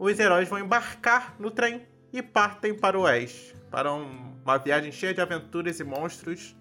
[0.00, 3.54] Os heróis vão embarcar no trem e partem para o oeste.
[3.70, 6.56] Para um- uma viagem cheia de aventuras e monstros.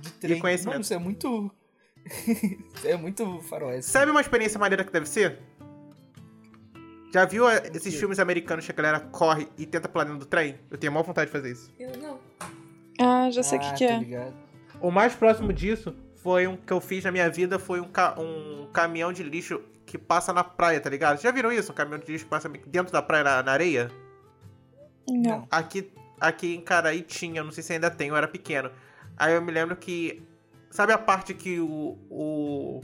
[0.00, 0.40] de trem.
[0.40, 0.72] conhecimento.
[0.72, 1.50] Mano, isso é muito...
[2.74, 3.88] isso é muito faroeste.
[3.88, 5.38] Sabe uma experiência maneira que deve ser?
[7.14, 10.26] Já viu eh, esses filmes americanos que a galera corre e tenta pular dentro do
[10.26, 10.58] trem?
[10.70, 11.70] Eu tenho a maior vontade de fazer isso.
[11.78, 12.18] Eu não.
[12.98, 13.98] Ah, já sei o que, ah, que tá é.
[13.98, 14.34] ligado.
[14.80, 18.18] O mais próximo disso foi um que eu fiz na minha vida foi um, ca-
[18.18, 19.60] um caminhão de lixo
[19.92, 21.20] que passa na praia, tá ligado?
[21.20, 21.70] Já viram isso?
[21.70, 23.90] Um caminhão de lixo que passa dentro da praia na, na areia?
[25.06, 25.46] Não.
[25.50, 28.70] Aqui, aqui em Caraí tinha, não sei se ainda tem, eu era pequeno.
[29.18, 30.22] Aí eu me lembro que.
[30.70, 31.98] Sabe a parte que o.
[32.08, 32.80] o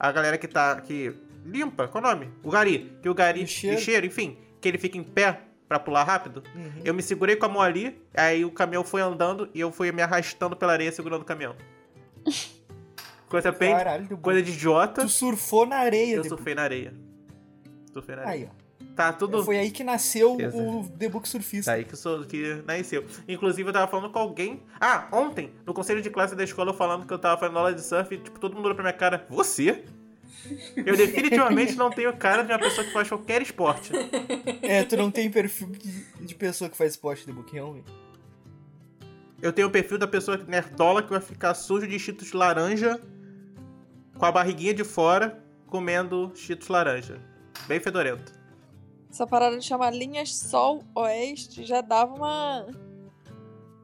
[0.00, 0.80] a galera que tá.
[0.80, 2.30] que limpa, qual é o nome?
[2.42, 2.96] O gari.
[3.02, 3.40] Que o gari.
[3.40, 3.76] Lixeiro.
[3.76, 4.38] Lixeiro, enfim.
[4.58, 6.42] Que ele fica em pé pra pular rápido.
[6.54, 6.80] Uhum.
[6.82, 9.92] Eu me segurei com a mão ali, aí o caminhão foi andando e eu fui
[9.92, 11.54] me arrastando pela areia segurando o caminhão.
[13.28, 13.72] Coisa bem.
[13.74, 15.02] Caralho, Coisa de idiota.
[15.02, 16.16] Tu surfou na areia.
[16.16, 16.94] Eu surfei na areia.
[17.92, 18.46] Surfei na areia.
[18.46, 18.68] Aí, ó.
[18.98, 19.44] Tá tudo.
[19.44, 20.58] Foi aí que nasceu Exato.
[20.58, 21.70] o The Book Surfista.
[21.70, 23.04] Daí que, sou, que nasceu.
[23.28, 24.60] Inclusive, eu tava falando com alguém.
[24.80, 27.72] Ah, ontem, no conselho de classe da escola, eu falando que eu tava fazendo aula
[27.72, 29.24] de surf, e, tipo, todo mundo olhou pra minha cara.
[29.30, 29.84] Você?
[30.76, 33.92] Eu definitivamente não tenho cara de uma pessoa que faz qualquer esporte.
[34.62, 37.92] É, tu não tem perfil de, de pessoa que faz esporte The Book, realmente.
[39.40, 43.00] Eu tenho o perfil da pessoa nerdola que vai ficar sujo de cheetos laranja,
[44.18, 47.20] com a barriguinha de fora, comendo cheetos laranja.
[47.66, 48.32] Bem fedorento.
[49.10, 52.66] Essa parada de chamar linhas Sol Oeste já dava uma.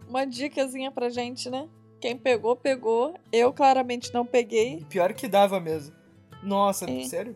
[0.09, 1.69] Uma dicasinha pra gente, né?
[2.01, 3.15] Quem pegou, pegou.
[3.33, 4.85] Eu claramente não peguei.
[4.89, 5.95] Pior que dava mesmo.
[6.43, 7.05] Nossa, É.
[7.05, 7.35] sério?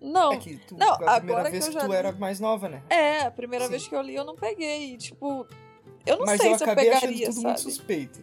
[0.00, 0.32] Não.
[0.32, 2.68] É que tu, Não, a primeira agora vez que eu já tu era mais nova,
[2.68, 2.82] né?
[2.90, 3.70] É, a primeira Sim.
[3.70, 4.96] vez que eu li eu não peguei.
[4.98, 5.46] Tipo,
[6.06, 7.46] eu não Mas sei eu se eu acabei achando pegaria, tudo sabe?
[7.46, 8.20] muito suspeito.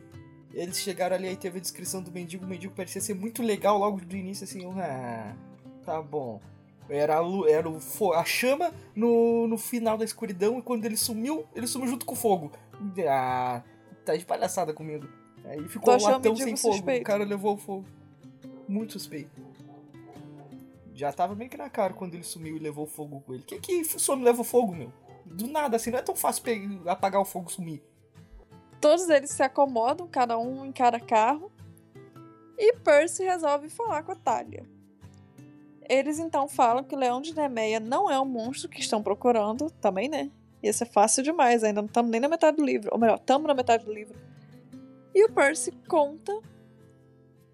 [0.53, 3.77] Eles chegaram ali, aí teve a descrição do mendigo, o mendigo parecia ser muito legal
[3.77, 5.35] logo do início, assim, ah,
[5.85, 6.41] tá bom.
[6.89, 11.45] Era a, era o a chama no, no final da escuridão e quando ele sumiu,
[11.53, 12.51] ele sumiu junto com o fogo.
[13.07, 13.61] Ah,
[14.05, 15.07] tá de palhaçada comigo.
[15.43, 17.01] Aí ficou um latão sem fogo, suspeito?
[17.01, 17.85] o cara levou o fogo.
[18.67, 19.41] Muito suspeito.
[20.93, 23.43] Já tava meio que na cara quando ele sumiu e levou o fogo com ele.
[23.43, 24.91] Que que some leva o fogo, meu?
[25.25, 26.43] Do nada, assim, não é tão fácil
[26.85, 27.83] apagar o fogo e sumir.
[28.79, 31.51] Todos eles se acomodam, cada um em cada carro.
[32.57, 34.65] E Percy resolve falar com a Talia.
[35.89, 39.69] Eles então falam que o Leão de Nemeia não é o monstro que estão procurando,
[39.81, 40.29] também, né?
[40.61, 42.89] Ia ser fácil demais, ainda não estamos nem na metade do livro.
[42.91, 44.15] Ou melhor, estamos na metade do livro.
[45.13, 46.39] E o Percy conta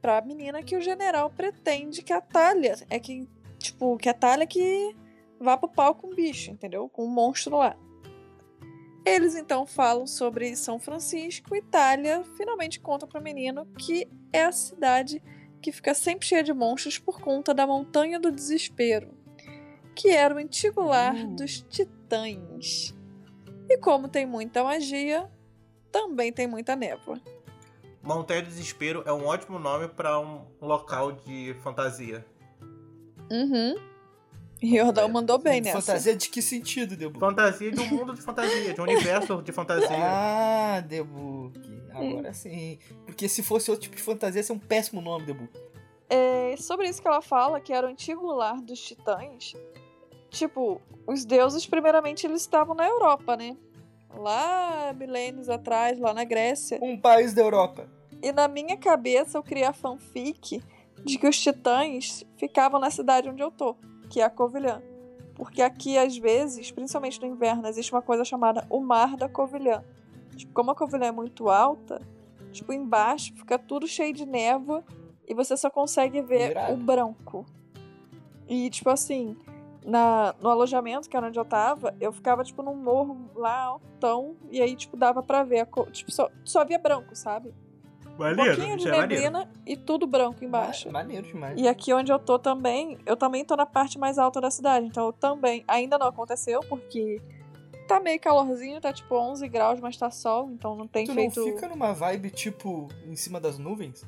[0.01, 4.47] pra menina que o general pretende que a Talia é que, tipo, que a Talia
[4.47, 4.95] que
[5.39, 6.89] vá pro pau com o bicho, entendeu?
[6.89, 7.75] Com o monstro lá.
[9.05, 14.45] Eles então falam sobre São Francisco e Itália finalmente conta para o menino que é
[14.45, 15.21] a cidade
[15.61, 19.09] que fica sempre cheia de monstros por conta da Montanha do Desespero,
[19.95, 21.35] que era o antigo lar Uh.
[21.35, 22.93] dos titãs.
[23.69, 25.29] E como tem muita magia,
[25.91, 27.19] também tem muita névoa.
[28.01, 32.25] Montanha do Desespero é um ótimo nome pra um local de fantasia.
[33.31, 33.75] Uhum.
[34.77, 35.81] Jordão mandou bem nessa.
[35.81, 37.19] Fantasia de que sentido, Debu?
[37.19, 39.89] Fantasia de um mundo de fantasia, de um universo de fantasia.
[39.91, 41.59] Ah, Debuk.
[41.91, 42.79] Agora sim.
[43.05, 45.49] Porque se fosse outro tipo de fantasia, ia ser um péssimo nome, Debu.
[46.09, 49.53] É, sobre isso que ela fala, que era o antigo lar dos titãs,
[50.29, 53.57] tipo, os deuses, primeiramente, eles estavam na Europa, né?
[54.15, 56.79] Lá, milênios atrás, lá na Grécia.
[56.81, 57.89] Um país da Europa.
[58.21, 60.61] E na minha cabeça eu criei a fanfic
[61.03, 63.75] de que os titãs ficavam na cidade onde eu tô,
[64.13, 64.79] que é a Covilhã.
[65.33, 69.83] Porque aqui, às vezes, principalmente no inverno, existe uma coisa chamada o Mar da Covilhã.
[70.35, 71.99] Tipo, como a Covilhã é muito alta,
[72.51, 74.83] tipo, embaixo fica tudo cheio de névoa
[75.27, 76.73] e você só consegue ver Irado.
[76.73, 77.43] o branco.
[78.47, 79.35] E, tipo assim,
[79.83, 84.35] na, no alojamento, que era onde eu tava, eu ficava, tipo, num morro lá altão,
[84.51, 85.61] e aí, tipo, dava pra ver.
[85.61, 87.51] A co- tipo, só, só via branco, sabe?
[88.15, 89.23] Um Maneiro, pouquinho de isso é maneiro.
[89.23, 90.87] neblina e tudo branco embaixo.
[90.91, 91.59] Ma- Maneiro demais.
[91.59, 94.85] E aqui onde eu tô também, eu também tô na parte mais alta da cidade.
[94.85, 95.63] Então eu também.
[95.67, 97.19] Ainda não aconteceu, porque
[97.87, 101.39] tá meio calorzinho, tá tipo 11 graus, mas tá sol, então não tem tu feito.
[101.39, 104.05] não fica numa vibe, tipo, em cima das nuvens?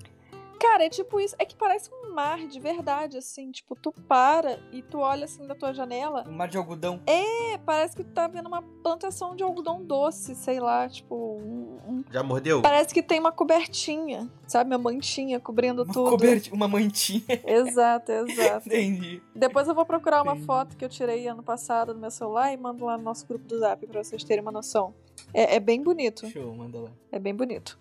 [0.59, 1.35] Cara, é tipo isso.
[1.37, 3.51] É que parece um mar de verdade, assim.
[3.51, 6.23] Tipo, tu para e tu olha assim da tua janela.
[6.27, 6.99] Um mar de algodão.
[7.05, 11.15] É, parece que tu tá vendo uma plantação de algodão doce, sei lá, tipo.
[11.15, 12.61] um- um- Já mordeu?
[12.61, 14.69] Parece que tem uma cobertinha, sabe?
[14.71, 16.09] Uma mantinha cobrindo Uma, tudo.
[16.11, 17.23] coberti- uma mantinha.
[17.45, 18.67] Exato, exato.
[18.67, 19.21] Entendi.
[19.35, 20.45] Depois eu vou procurar uma Entendi.
[20.45, 23.45] foto que eu tirei ano passado no meu celular e mando lá no nosso grupo
[23.45, 24.93] do Zap pra vocês terem uma noção.
[25.33, 26.27] É, é bem bonito.
[26.29, 26.89] Show, manda lá.
[27.11, 27.77] É bem bonito.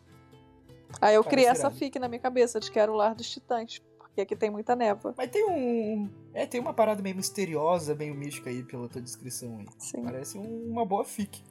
[1.00, 3.80] Aí eu criei essa fic na minha cabeça de que era o lar dos titãs.
[3.98, 5.12] Porque aqui tem muita névoa.
[5.16, 6.09] Mas tem um.
[6.33, 9.66] É, tem uma parada meio misteriosa, meio mística aí pela tua descrição aí.
[9.78, 10.04] Sim.
[10.04, 11.42] Parece um- uma boa fic.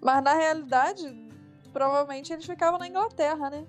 [0.00, 1.02] Mas na realidade,
[1.72, 3.66] provavelmente eles ficavam na Inglaterra, né?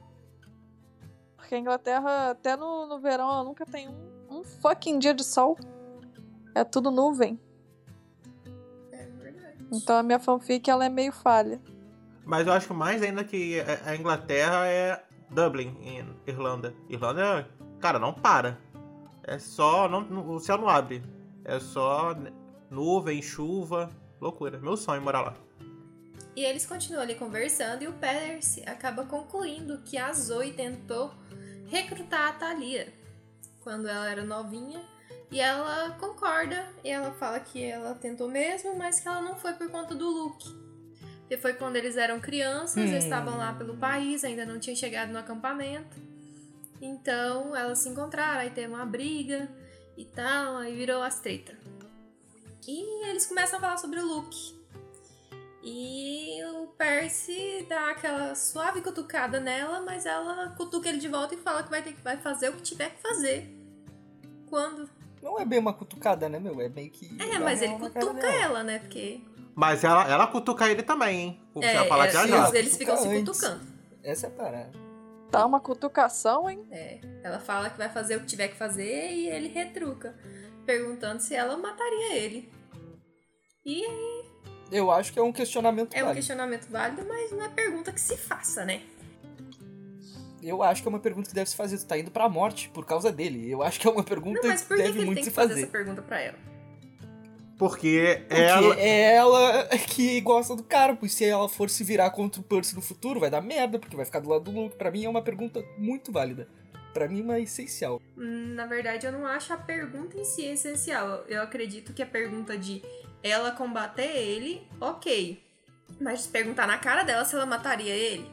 [1.37, 5.23] Porque a Inglaterra, até no, no verão, ela nunca tem um, um fucking dia de
[5.23, 5.57] sol.
[6.53, 7.39] É tudo nuvem.
[8.91, 9.57] É verdade.
[9.71, 11.61] Então a minha fanfic ela é meio falha.
[12.27, 16.75] Mas eu acho que mais ainda que a Inglaterra é Dublin, em Irlanda.
[16.89, 17.47] Irlanda,
[17.79, 18.59] cara, não para.
[19.23, 19.87] É só.
[19.87, 21.01] Não, o céu não abre.
[21.45, 22.13] É só
[22.69, 23.89] nuvem, chuva.
[24.19, 24.59] Loucura.
[24.59, 25.33] Meu sonho é morar lá.
[26.35, 31.11] E eles continuam ali conversando e o Percy acaba concluindo que a Zoe tentou
[31.67, 32.93] recrutar a Thalia
[33.63, 34.83] quando ela era novinha.
[35.31, 39.53] E ela concorda e ela fala que ela tentou mesmo, mas que ela não foi
[39.53, 40.66] por conta do Luke.
[41.27, 42.97] Porque foi quando eles eram crianças, Hum.
[42.97, 45.97] estavam lá pelo país, ainda não tinham chegado no acampamento.
[46.81, 49.49] Então elas se encontraram, aí teve uma briga
[49.97, 51.53] e tal, aí virou as treta.
[52.65, 54.55] E eles começam a falar sobre o Luke.
[55.61, 61.37] E o Percy dá aquela suave cutucada nela, mas ela cutuca ele de volta e
[61.37, 63.53] fala que vai ter que vai fazer o que tiver que fazer.
[64.49, 64.89] Quando?
[65.21, 66.59] Não é bem uma cutucada, né, meu?
[66.61, 67.15] É meio que.
[67.21, 68.79] É, mas ele cutuca ela, né?
[68.79, 69.21] Porque
[69.55, 71.41] Mas ela, ela cutuca ele também, hein?
[71.53, 72.37] O que é, falar é, já já.
[72.37, 73.61] eles, eles ficam se cutucando.
[74.03, 74.71] Essa é a parada.
[75.31, 76.65] Tá uma cutucação, hein?
[76.71, 80.15] É, ela fala que vai fazer o que tiver que fazer e ele retruca,
[80.65, 82.49] perguntando se ela mataria ele.
[83.65, 83.83] E
[84.71, 86.15] Eu acho que é um questionamento é um válido.
[86.15, 88.81] questionamento válido, mas não é pergunta que se faça, né?
[90.49, 91.77] Eu acho que é uma pergunta que deve se fazer.
[91.77, 93.49] Tu tá indo pra morte por causa dele.
[93.51, 95.15] Eu acho que é uma pergunta Não, mas por que que, deve que ele muito
[95.17, 95.61] tem se que fazer fazer.
[95.63, 96.37] essa pergunta pra ela?
[97.57, 98.79] Porque Porque ela.
[98.79, 102.75] é ela que gosta do cara, pois se ela for se virar contra o Percy
[102.75, 104.75] no futuro, vai dar merda, porque vai ficar do lado do Luke.
[104.75, 106.47] Pra mim é uma pergunta muito válida.
[106.93, 108.01] Pra mim, uma essencial.
[108.17, 111.23] Hum, Na verdade, eu não acho a pergunta em si essencial.
[111.27, 112.81] Eu acredito que a pergunta de
[113.23, 115.43] ela combater ele, ok.
[116.01, 118.27] Mas perguntar na cara dela se ela mataria ele.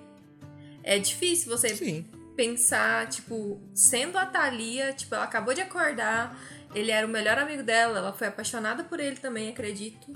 [0.85, 2.05] É difícil você Sim.
[2.37, 6.39] pensar, tipo, sendo a Thalia, tipo, ela acabou de acordar,
[6.75, 10.13] ele era o melhor amigo dela, ela foi apaixonada por ele também, acredito.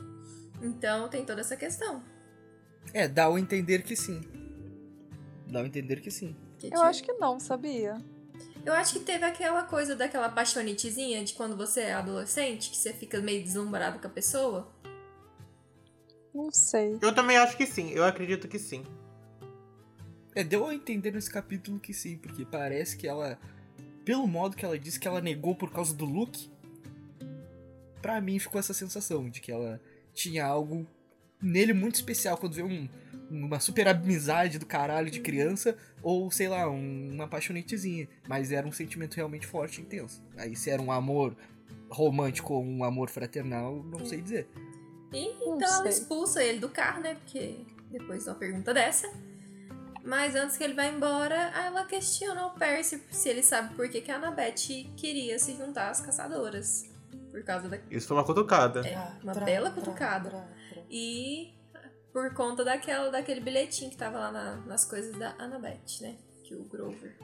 [0.62, 2.02] Então tem toda essa questão.
[2.92, 4.20] É, dá ao entender que sim.
[5.46, 6.37] Dá ao entender que sim.
[6.59, 7.96] Que Eu acho que não, sabia?
[8.66, 12.92] Eu acho que teve aquela coisa daquela paixonitezinha de quando você é adolescente, que você
[12.92, 14.70] fica meio deslumbrado com a pessoa.
[16.35, 16.98] Não sei.
[17.00, 18.85] Eu também acho que sim, eu acredito que sim.
[20.38, 23.37] É, deu a entender nesse capítulo que sim, porque parece que ela.
[24.05, 26.48] Pelo modo que ela disse que ela negou por causa do Luke,
[28.01, 29.81] pra mim ficou essa sensação de que ela
[30.14, 30.87] tinha algo
[31.42, 32.88] nele muito especial quando vê um,
[33.29, 38.09] uma super amizade do caralho de criança, ou sei lá, um- uma apaixonetezinha.
[38.29, 40.22] Mas era um sentimento realmente forte e intenso.
[40.37, 41.37] Aí se era um amor
[41.90, 44.46] romântico ou um amor fraternal, não sei dizer.
[45.12, 47.14] E então ela expulsa ele do carro, né?
[47.16, 47.57] Porque
[47.90, 49.09] depois de uma pergunta dessa.
[50.09, 54.01] Mas antes que ele vá embora, ela questiona o Percy se ele sabe por que,
[54.01, 56.88] que a Annabeth queria se juntar às caçadoras.
[57.31, 57.79] Por causa da.
[57.90, 58.87] Isso foi uma cutucada.
[58.88, 60.49] É, uma bela cutucada.
[60.90, 61.53] E
[62.11, 66.16] por conta daquela, daquele bilhetinho que tava lá na- nas coisas da Annabeth, né?
[66.42, 67.14] Que o Grover.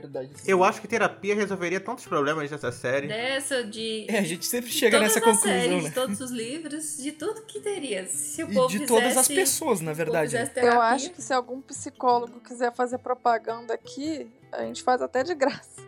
[0.00, 0.30] Verdade.
[0.46, 3.06] Eu acho que terapia resolveria tantos problemas dessa série.
[3.06, 4.06] Dessa de.
[4.08, 5.88] É, a gente sempre chega todas nessa as conclusão, séries, né?
[5.88, 8.06] de todos os livros, de tudo que teria.
[8.06, 10.36] Se o E povo de fizesse, todas as pessoas, na verdade.
[10.56, 15.34] Eu acho que se algum psicólogo quiser fazer propaganda aqui, a gente faz até de
[15.34, 15.80] graça.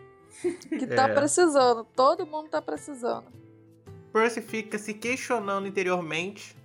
[0.69, 1.13] Que tá É.
[1.13, 3.25] precisando, todo mundo tá precisando.
[4.13, 6.55] Percy fica se questionando interiormente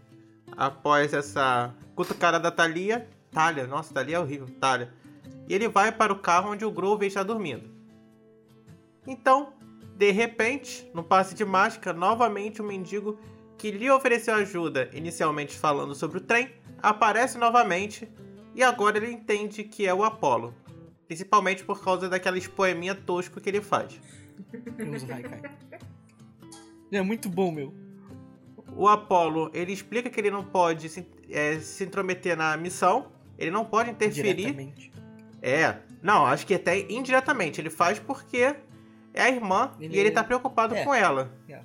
[0.57, 3.09] após essa cutucada da Thalia.
[3.31, 4.92] Thalia, nossa, Thalia é horrível, Thalia.
[5.52, 7.68] E ele vai para o carro onde o Grover está dormindo.
[9.06, 9.52] Então,
[9.94, 13.18] de repente, no passe de mágica, novamente o mendigo
[13.58, 16.48] que lhe ofereceu ajuda, inicialmente falando sobre o trem,
[16.82, 18.10] aparece novamente
[18.54, 20.54] e agora ele entende que é o Apollo.
[21.06, 24.00] Principalmente por causa daqueles poeminha tosco que ele faz.
[26.90, 27.74] É muito bom, meu.
[28.74, 33.50] O Apollo, ele explica que ele não pode se, é, se intrometer na missão, ele
[33.50, 34.91] não pode interferir.
[35.42, 37.61] É, não, acho que até indiretamente.
[37.61, 38.55] Ele faz porque
[39.12, 40.85] é a irmã Ele- e ele tá preocupado é.
[40.85, 41.33] com ela.
[41.48, 41.61] É.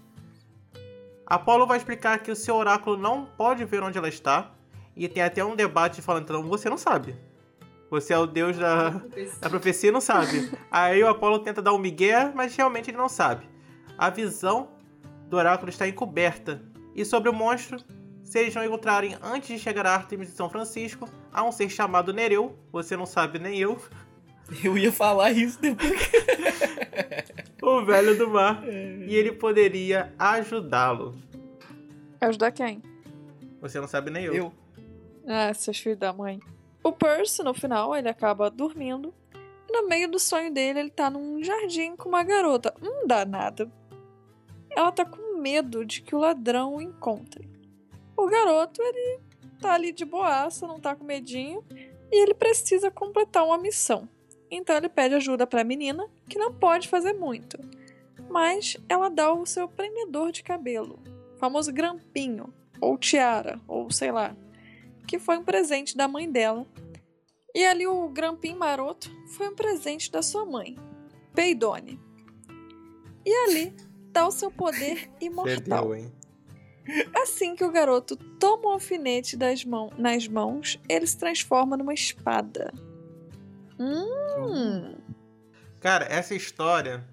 [1.25, 4.51] Apollo vai explicar que o seu oráculo não pode ver onde ela está.
[4.95, 7.15] E tem até um debate falando, então você não sabe.
[7.91, 8.89] Você é o deus da,
[9.39, 10.51] da profecia e não sabe.
[10.71, 13.47] Aí o Apollo tenta dar um migué, mas realmente ele não sabe.
[13.97, 14.69] A visão
[15.29, 16.61] do oráculo está encoberta.
[16.95, 17.77] E sobre o monstro,
[18.23, 21.69] se eles não encontrarem antes de chegar a Artemis de São Francisco, há um ser
[21.69, 23.79] chamado Nereu, você não sabe nem eu,
[24.63, 25.91] Eu ia falar isso depois.
[27.61, 31.15] o velho do mar, e ele poderia ajudá-lo.
[32.19, 32.81] Ajudar quem?
[33.61, 34.33] Você não sabe nem eu.
[34.33, 34.53] Eu.
[35.27, 36.39] Ah, seus filhos da mãe.
[36.83, 39.13] O Percy, no final, ele acaba dormindo.
[39.69, 42.73] E no meio do sonho dele, ele tá num jardim com uma garota.
[42.81, 43.69] Hum, danada.
[44.71, 47.47] Ela tá com medo de que o ladrão o encontre.
[48.15, 49.19] O garoto, ele
[49.57, 51.63] tá ali de boaça, não tá com medinho.
[52.11, 54.07] E ele precisa completar uma missão.
[54.49, 57.57] Então ele pede ajuda pra menina, que não pode fazer muito.
[58.29, 60.99] Mas ela dá o seu prendedor de cabelo.
[61.35, 62.53] O famoso grampinho.
[62.79, 64.35] Ou tiara, ou sei lá
[65.07, 66.67] que foi um presente da mãe dela.
[67.55, 70.77] E ali o grampim maroto foi um presente da sua mãe,
[71.33, 71.99] Peidone.
[73.25, 73.73] E ali
[74.11, 75.95] tá o seu poder imortal.
[75.95, 76.11] hein?
[77.21, 81.93] Assim que o garoto toma o alfinete das mão, nas mãos, ele se transforma numa
[81.93, 82.73] espada.
[83.79, 84.95] Hum,
[85.79, 87.05] Cara, essa história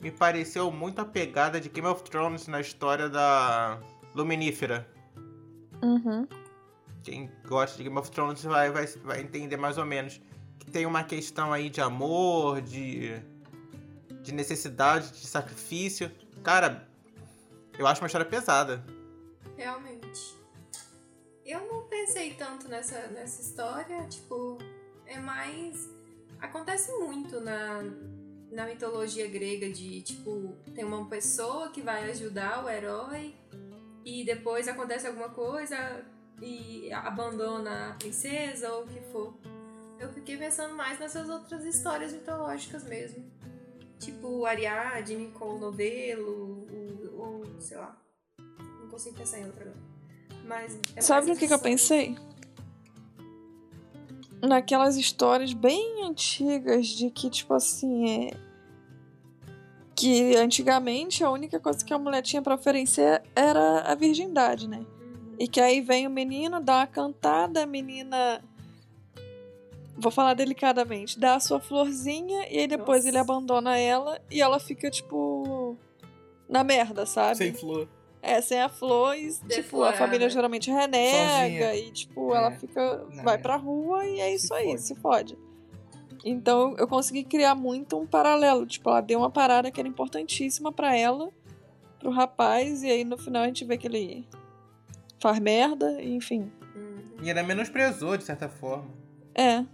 [0.00, 3.80] me pareceu muito a pegada de Game of Thrones na história da
[4.14, 4.88] Luminífera.
[5.82, 6.26] uhum.
[7.02, 10.20] Quem gosta de Game of Thrones vai, vai, vai entender mais ou menos.
[10.58, 13.14] Que tem uma questão aí de amor, de,
[14.22, 16.10] de necessidade, de sacrifício.
[16.42, 16.87] Cara,
[17.78, 18.84] eu acho uma história pesada.
[19.56, 20.36] Realmente.
[21.44, 24.58] Eu não pensei tanto nessa, nessa história, tipo,
[25.06, 25.88] é mais.
[26.40, 27.82] Acontece muito na,
[28.50, 33.34] na mitologia grega de, tipo, tem uma pessoa que vai ajudar o herói
[34.04, 36.04] e depois acontece alguma coisa
[36.40, 39.34] e abandona a princesa ou o que for.
[39.98, 43.24] Eu fiquei pensando mais nessas outras histórias mitológicas mesmo.
[43.98, 46.66] Tipo Ariadne com o novelo,
[47.60, 47.96] sei lá.
[48.80, 49.88] Não consigo pensar em outra agora.
[50.48, 52.16] Mas é Sabe no que, que eu pensei?
[54.40, 58.30] Naquelas histórias bem antigas de que, tipo assim, é.
[59.94, 64.78] Que antigamente a única coisa que a mulher tinha pra oferecer era a virgindade, né?
[64.78, 65.34] Uhum.
[65.38, 68.42] E que aí vem o menino, dá uma cantada, a menina.
[69.96, 73.08] Vou falar delicadamente, dá a sua florzinha e aí depois Nossa.
[73.08, 75.57] ele abandona ela e ela fica, tipo.
[76.48, 77.36] Na merda, sabe?
[77.36, 77.88] Sem flor.
[78.20, 81.74] É, sem a flor e, tipo, a família geralmente renega Sozinha.
[81.76, 82.38] e, tipo, É.
[82.38, 83.04] ela fica.
[83.14, 83.38] Não, vai é.
[83.38, 84.82] pra rua e é Se isso aí, fode.
[84.82, 85.38] se fode.
[86.24, 88.66] Então eu consegui criar muito um paralelo.
[88.66, 91.30] Tipo, ela deu uma parada que era importantíssima pra ela,
[92.00, 94.26] pro rapaz, e aí no final a gente vê que ele
[95.20, 96.50] faz merda, enfim.
[96.74, 97.22] Uhum.
[97.22, 98.88] E ela menosprezou, de certa forma.
[99.34, 99.64] É.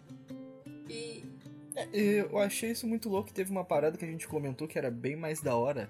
[0.88, 1.24] E
[1.76, 3.32] É, eu achei isso muito louco.
[3.32, 5.88] Teve uma parada que a gente comentou que era bem mais da hora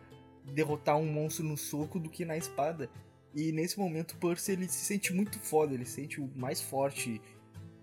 [0.52, 2.90] derrotar um monstro no soco do que na espada.
[3.34, 6.60] E nesse momento o Percy ele se sente muito foda, ele se sente o mais
[6.60, 7.20] forte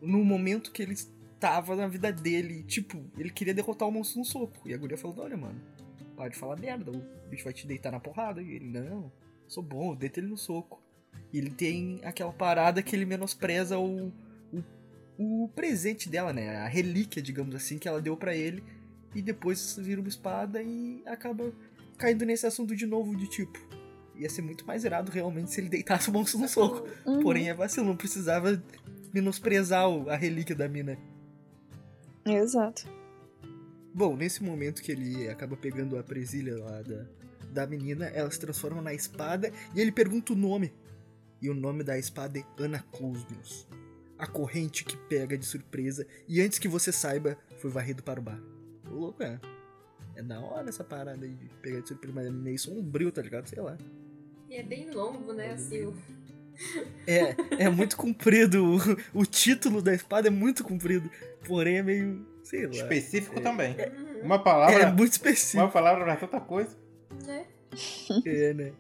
[0.02, 2.64] no momento que ele estava na vida dele.
[2.64, 4.68] Tipo, ele queria derrotar o monstro no soco.
[4.68, 5.60] E a guria falou: Olha, mano,
[6.16, 8.42] para de falar merda, o bicho vai te deitar na porrada.
[8.42, 9.12] E ele: Não,
[9.48, 10.82] sou bom, deita ele no soco.
[11.34, 14.12] E ele tem aquela parada que ele menospreza o,
[15.18, 16.58] o, o presente dela, né?
[16.58, 18.64] A relíquia, digamos assim, que ela deu pra ele.
[19.14, 21.52] E depois vira uma espada e acaba
[22.02, 23.58] caindo nesse assunto de novo, de tipo.
[24.16, 26.88] Ia ser muito mais irado realmente se ele deitasse o monstro no soco.
[27.06, 27.22] Uhum.
[27.22, 28.62] Porém, é vacilo, não precisava
[29.14, 30.98] menosprezar o- a relíquia da mina.
[32.26, 32.88] Exato.
[33.94, 37.06] Bom, nesse momento que ele acaba pegando a presilha lá da,
[37.52, 40.74] da menina, ela se transforma na espada e ele pergunta o nome.
[41.42, 43.68] E o nome da espada é Anacosmos.
[44.18, 48.24] A corrente que pega de surpresa e antes que você saiba, foi varrido para o
[48.24, 48.40] bar.
[48.90, 49.40] Ô, louco, é.
[50.16, 53.22] É da hora essa parada aí de pegar de surpresa, mas é meio sombrio, tá
[53.22, 53.48] ligado?
[53.48, 53.78] Sei lá.
[54.50, 55.52] E é bem longo, né?
[55.54, 55.96] Assim, o-
[57.08, 57.36] É,
[57.66, 58.78] é muito comprido.
[59.14, 61.10] O, o título da espada é muito comprido.
[61.48, 62.26] Porém, é meio.
[62.44, 62.74] Sei lá.
[62.74, 63.74] Específico também.
[63.74, 64.22] Uhum.
[64.24, 64.76] Uma palavra.
[64.84, 65.64] É muito específico.
[65.64, 66.76] Uma palavra pra tanta coisa.
[67.26, 67.46] né?
[68.26, 68.72] É, né?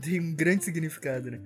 [0.00, 1.38] Tem um grande significado, né?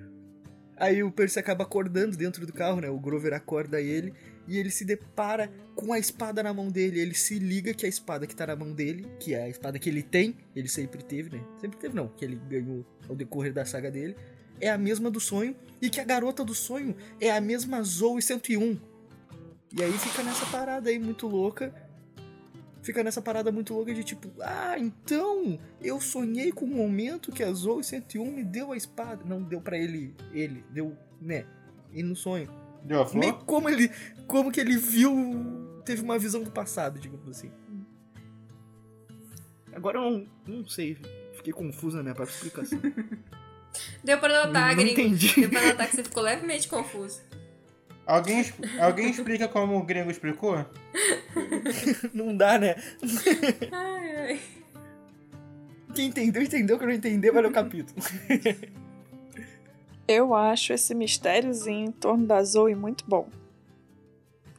[0.76, 2.89] Aí o Percy acaba acordando dentro do carro, né?
[2.89, 4.14] O Grover acorda ele
[4.47, 7.01] e ele se depara com a espada na mão dele.
[7.01, 9.78] Ele se liga que a espada que tá na mão dele, que é a espada
[9.78, 11.44] que ele tem, ele sempre teve, né?
[11.61, 14.16] Sempre teve, não, que ele ganhou ao decorrer da saga dele,
[14.61, 18.22] é a mesma do sonho e que a garota do sonho é a mesma Zoe
[18.22, 18.78] 101.
[19.76, 21.74] E aí fica nessa parada aí muito louca.
[22.82, 27.42] Fica nessa parada muito louca de tipo, ah, então eu sonhei com o momento que
[27.42, 29.24] a Zoe 101 me deu a espada.
[29.24, 31.44] Não deu pra ele, ele, deu, né?
[31.92, 32.49] E no sonho.
[32.87, 33.45] Deu a Meio flor?
[33.45, 33.91] como ele,
[34.26, 35.12] como que ele viu,
[35.84, 37.51] teve uma visão do passado, digamos assim.
[39.74, 40.97] Agora eu não, não sei,
[41.34, 42.80] fiquei confuso na minha própria explicação.
[44.03, 45.01] Deu pra notar, não gringo.
[45.01, 45.41] entendi.
[45.41, 47.20] Deu pra notar que você ficou levemente confuso.
[48.07, 48.45] Alguém,
[48.80, 50.64] alguém explica como o gringo explicou?
[52.14, 52.76] Não dá, né?
[53.72, 54.41] Ai, ai.
[55.93, 56.78] Quem entendeu, entendeu.
[56.78, 58.01] Quem não entendeu, vai ler o capítulo.
[60.09, 63.28] Eu acho esse mistériozinho em torno da Zoe muito bom.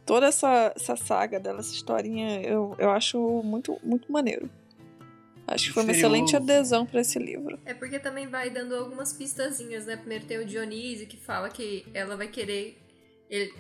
[0.06, 4.50] Toda essa, essa saga dela, essa historinha, eu, eu acho muito, muito maneiro.
[5.46, 7.58] Acho que foi uma excelente adesão pra esse livro.
[7.66, 9.96] É porque também vai dando algumas pistazinhas, né?
[9.96, 12.78] Primeiro tem o Dionísio que fala que ela vai querer.
[13.30, 13.54] ele-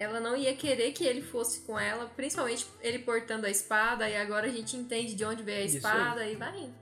[0.00, 4.16] ela não ia querer que ele fosse com ela, principalmente ele portando a espada, e
[4.16, 6.74] agora a gente entende de onde veio a espada e vai indo.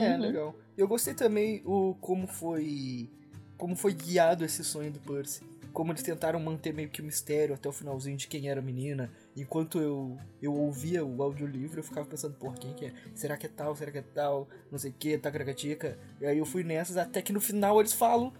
[0.00, 0.20] É, Uhum.
[0.20, 0.54] legal.
[0.76, 3.10] Eu gostei também o como foi
[3.56, 5.42] como foi guiado esse sonho do Percy.
[5.72, 8.62] Como eles tentaram manter meio que o mistério até o finalzinho de quem era a
[8.62, 9.10] menina.
[9.36, 12.92] Enquanto eu, eu ouvia o audiolivro, eu ficava pensando, porra, quem que é?
[13.14, 13.74] Será que é tal?
[13.76, 14.48] Será que é tal?
[14.70, 15.98] Não sei o que, tacaracatica.
[16.20, 18.32] E aí eu fui nessas até que no final eles falam.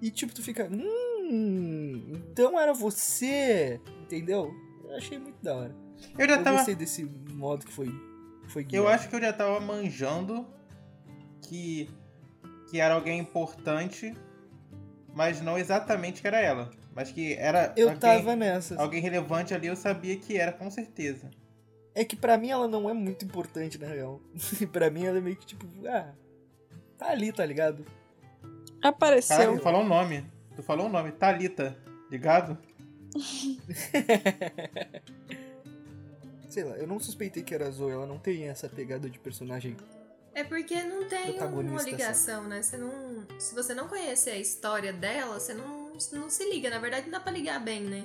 [0.00, 3.80] E tipo, tu fica, hum, então era você.
[4.02, 4.52] Entendeu?
[4.84, 5.74] Eu achei muito da hora.
[6.18, 6.56] Eu já Eu tava.
[6.58, 7.88] gostei desse modo que foi,
[8.48, 8.86] foi guiado.
[8.86, 10.46] Eu acho que eu já tava manjando
[11.48, 11.88] que.
[12.70, 14.14] que era alguém importante,
[15.14, 16.70] mas não exatamente que era ela.
[16.94, 17.72] Mas que era.
[17.76, 18.78] Eu alguém, tava nessas.
[18.78, 21.30] Alguém relevante ali, eu sabia que era, com certeza.
[21.94, 24.20] É que pra mim ela não é muito importante, na real.
[24.72, 26.12] pra mim ela é meio que tipo, ah,
[26.98, 27.84] tá ali, tá ligado?
[28.82, 29.56] Apareceu.
[29.56, 30.24] tu falou o nome.
[30.54, 31.76] Tu falou o nome, Thalita,
[32.10, 32.56] ligado?
[36.48, 39.18] Sei lá, eu não suspeitei que era a Zoe, ela não tem essa pegada de
[39.18, 39.76] personagem.
[40.36, 42.60] É porque não tem uma Protagonista, ligação, né?
[42.60, 46.68] Você não, se você não conhecer a história dela, você não, não se liga.
[46.68, 48.04] Na verdade, não dá pra ligar bem, né?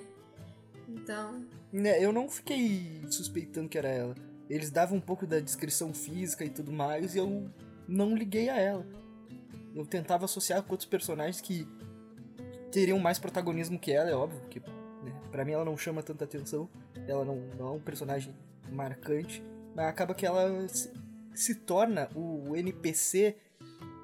[0.87, 1.45] Então.
[1.73, 4.15] Né, eu não fiquei suspeitando que era ela.
[4.49, 7.51] Eles davam um pouco da descrição física e tudo mais, e eu
[7.85, 8.87] não liguei a ela.
[9.75, 11.67] Eu tentava associar com outros personagens que
[12.71, 14.61] teriam mais protagonismo que ela, é óbvio, porque
[15.03, 16.69] né, para mim ela não chama tanta atenção.
[17.09, 18.33] Ela não, não é um personagem
[18.71, 19.43] marcante,
[19.75, 20.65] mas acaba que ela
[21.33, 23.37] se, torna o NPC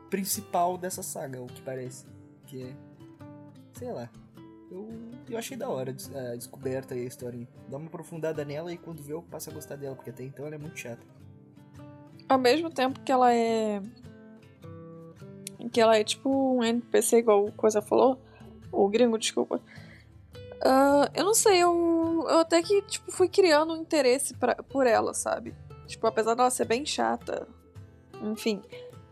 [0.09, 2.05] principal dessa saga, o que parece.
[2.45, 2.73] Que é.
[3.73, 4.09] Sei lá.
[4.69, 4.89] Eu,
[5.29, 7.47] eu achei da hora a descoberta e a historinha.
[7.69, 10.45] Dá uma aprofundada nela e quando vê eu passo a gostar dela, porque até então
[10.45, 11.05] ela é muito chata.
[12.27, 13.81] Ao mesmo tempo que ela é.
[15.71, 18.19] Que ela é tipo um NPC, igual o Coisa falou.
[18.71, 19.61] O gringo, desculpa.
[20.57, 24.87] Uh, eu não sei, eu, eu até que tipo, fui criando um interesse pra, por
[24.87, 25.53] ela, sabe?
[25.87, 27.47] Tipo, apesar dela ser bem chata.
[28.21, 28.61] Enfim.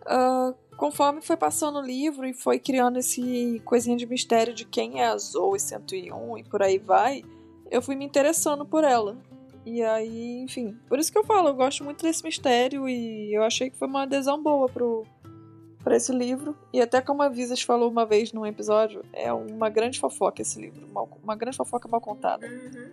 [0.03, 5.01] Uh, conforme foi passando o livro e foi criando esse coisinha de mistério de quem
[5.01, 7.23] é a Zoe 101 e por aí vai,
[7.71, 9.17] eu fui me interessando por ela.
[9.65, 13.41] E aí, enfim, por isso que eu falo, eu gosto muito desse mistério e eu
[13.41, 15.03] achei que foi uma adesão boa pro,
[15.83, 16.55] para esse livro.
[16.71, 20.61] E até como a Visas falou uma vez num episódio, é uma grande fofoca esse
[20.61, 20.85] livro.
[20.85, 22.47] Uma, uma grande fofoca mal contada.
[22.47, 22.91] Uhum.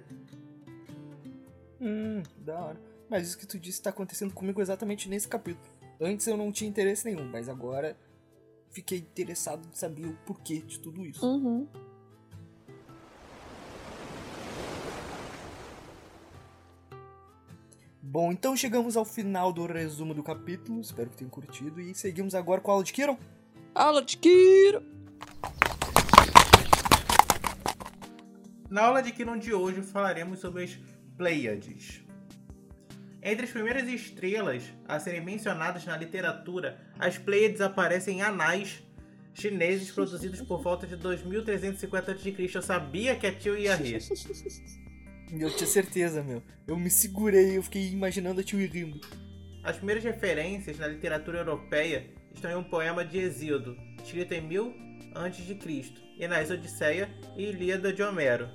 [1.80, 2.91] Hum, da hora.
[3.12, 5.70] Mas isso que tu disse tá acontecendo comigo exatamente nesse capítulo.
[6.00, 7.94] Antes eu não tinha interesse nenhum, mas agora
[8.70, 11.22] fiquei interessado em saber o porquê de tudo isso.
[11.22, 11.68] Uhum.
[18.00, 20.80] Bom, então chegamos ao final do resumo do capítulo.
[20.80, 21.82] Espero que tenham curtido.
[21.82, 23.18] E seguimos agora com a aula de Kiron.
[23.74, 24.82] Aula de Kiron!
[28.70, 30.78] Na aula de Kiron de hoje falaremos sobre as
[31.18, 32.02] Pleiades.
[33.22, 38.82] Entre as primeiras estrelas a serem mencionadas na literatura, as Pleiades aparecem em anais
[39.32, 42.50] chineses produzidos por volta de 2350 a.C.
[42.52, 44.02] Eu sabia que a tio ia rir.
[45.32, 46.42] Eu tinha certeza, meu.
[46.66, 49.00] Eu me segurei, eu fiquei imaginando a tio rindo.
[49.64, 54.74] As primeiras referências na literatura europeia estão em um poema de Exíodo, escrito em 1000
[55.14, 55.84] a.C.,
[56.18, 58.46] e nas Odisseia e Ilíada de Homero.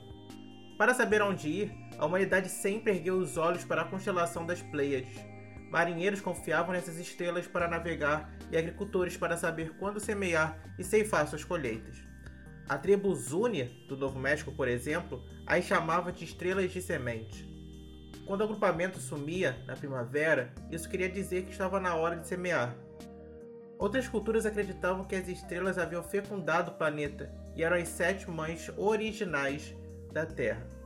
[0.78, 5.18] Para saber onde ir, a humanidade sempre ergueu os olhos para a constelação das Pleiades.
[5.70, 11.43] Marinheiros confiavam nessas estrelas para navegar e agricultores para saber quando semear e ceifar suas
[11.43, 11.98] colheitas.
[12.70, 17.45] A tribo Zúnia, do Novo México, por exemplo, as chamava de estrelas de semente.
[18.26, 22.76] Quando o agrupamento sumia na primavera, isso queria dizer que estava na hora de semear.
[23.78, 28.70] Outras culturas acreditavam que as estrelas haviam fecundado o planeta e eram as sete mães
[28.76, 29.74] originais
[30.12, 30.77] da Terra.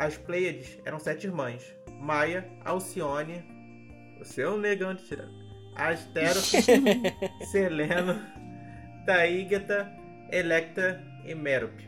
[0.00, 1.62] As Pleiades eram sete irmãs:
[2.00, 3.44] Maia, Alcione,
[4.18, 5.38] o seu negão de tirano,
[5.76, 6.62] Astérope,
[7.52, 8.18] Seleno,
[9.04, 9.92] Taígeta,
[10.32, 11.86] Electra e Mérope.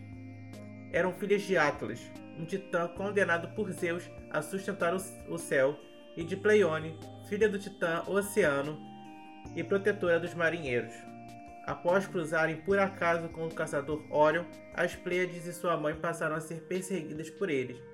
[0.93, 2.03] Eram filhas de Atlas,
[2.39, 5.75] um titã condenado por Zeus a sustentar o céu,
[6.15, 7.01] e de Pleione,
[7.31, 8.79] filha do titã Oceano
[9.57, 10.93] e protetora dos marinheiros.
[11.65, 14.45] Após cruzarem por acaso com o caçador Órion,
[14.75, 17.92] as Pleiades e sua mãe passaram a ser perseguidas por eles.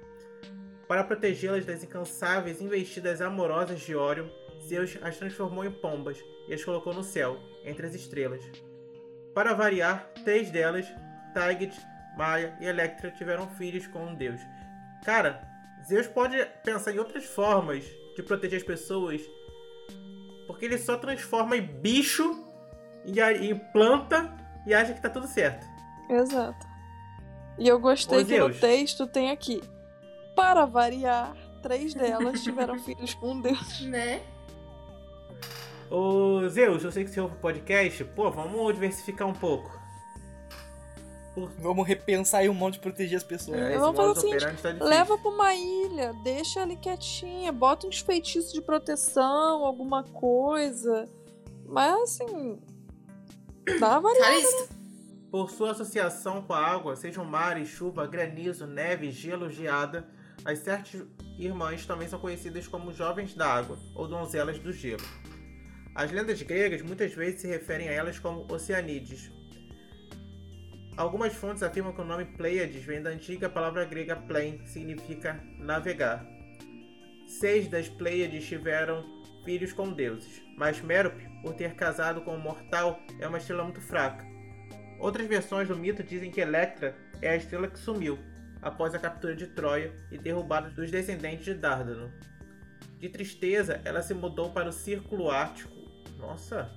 [0.89, 4.27] Para protegê-las das incansáveis investidas amorosas de Órion,
[4.67, 6.19] Zeus as transformou em pombas
[6.49, 8.43] e as colocou no céu, entre as estrelas.
[9.35, 10.87] Para variar, três delas,
[11.35, 11.79] Taiget,
[12.17, 14.41] Maia e Electra, tiveram filhos com um deus.
[15.05, 15.47] Cara,
[15.87, 17.85] Zeus pode pensar em outras formas
[18.17, 19.21] de proteger as pessoas,
[20.47, 22.45] porque ele só transforma em bicho
[23.05, 24.35] e em planta
[24.67, 25.67] e acha que tá tudo certo.
[26.09, 26.67] Exato.
[27.59, 28.61] E eu gostei Ô, que no Zeus.
[28.61, 29.61] texto tem aqui.
[30.39, 33.81] Para variar, três delas tiveram filhos com um deus.
[33.81, 34.23] Né?
[35.91, 39.77] Ô Zeus, eu sei que você ouve o podcast, pô, vamos diversificar um pouco.
[41.59, 43.59] Vamos repensar aí um monte de proteger as pessoas.
[43.59, 44.85] É, Vamos fazer o seguinte, tá.
[44.85, 51.09] Leva pra uma ilha, deixa ali quietinha, bota uns feitiços de proteção, alguma coisa.
[51.67, 52.61] Mas assim.
[53.81, 54.25] Dá variada.
[54.25, 54.69] Calisto.
[55.33, 60.09] Por sua associação com a água, sejam mares, chuva, granizo, neve, gelo, geada,
[60.45, 61.05] as sete
[61.39, 65.03] irmãs também são conhecidas como jovens da água ou donzelas do gelo.
[65.95, 69.31] As lendas gregas muitas vezes se referem a elas como Oceanides.
[70.97, 76.27] Algumas fontes afirmam que o nome Pleiades vem da antiga palavra grega plein, significa navegar.
[77.27, 79.05] Seis das Pleiades tiveram
[79.45, 83.81] filhos com deuses, mas Mérope, por ter casado com um mortal, é uma estrela muito
[83.81, 84.25] fraca.
[84.99, 88.19] Outras versões do mito dizem que Electra é a estrela que sumiu
[88.63, 92.13] após a captura de Troia e derrubada dos descendentes de Dárdano.
[92.99, 95.75] De tristeza, ela se mudou para o Círculo Ártico.
[96.19, 96.71] Nossa!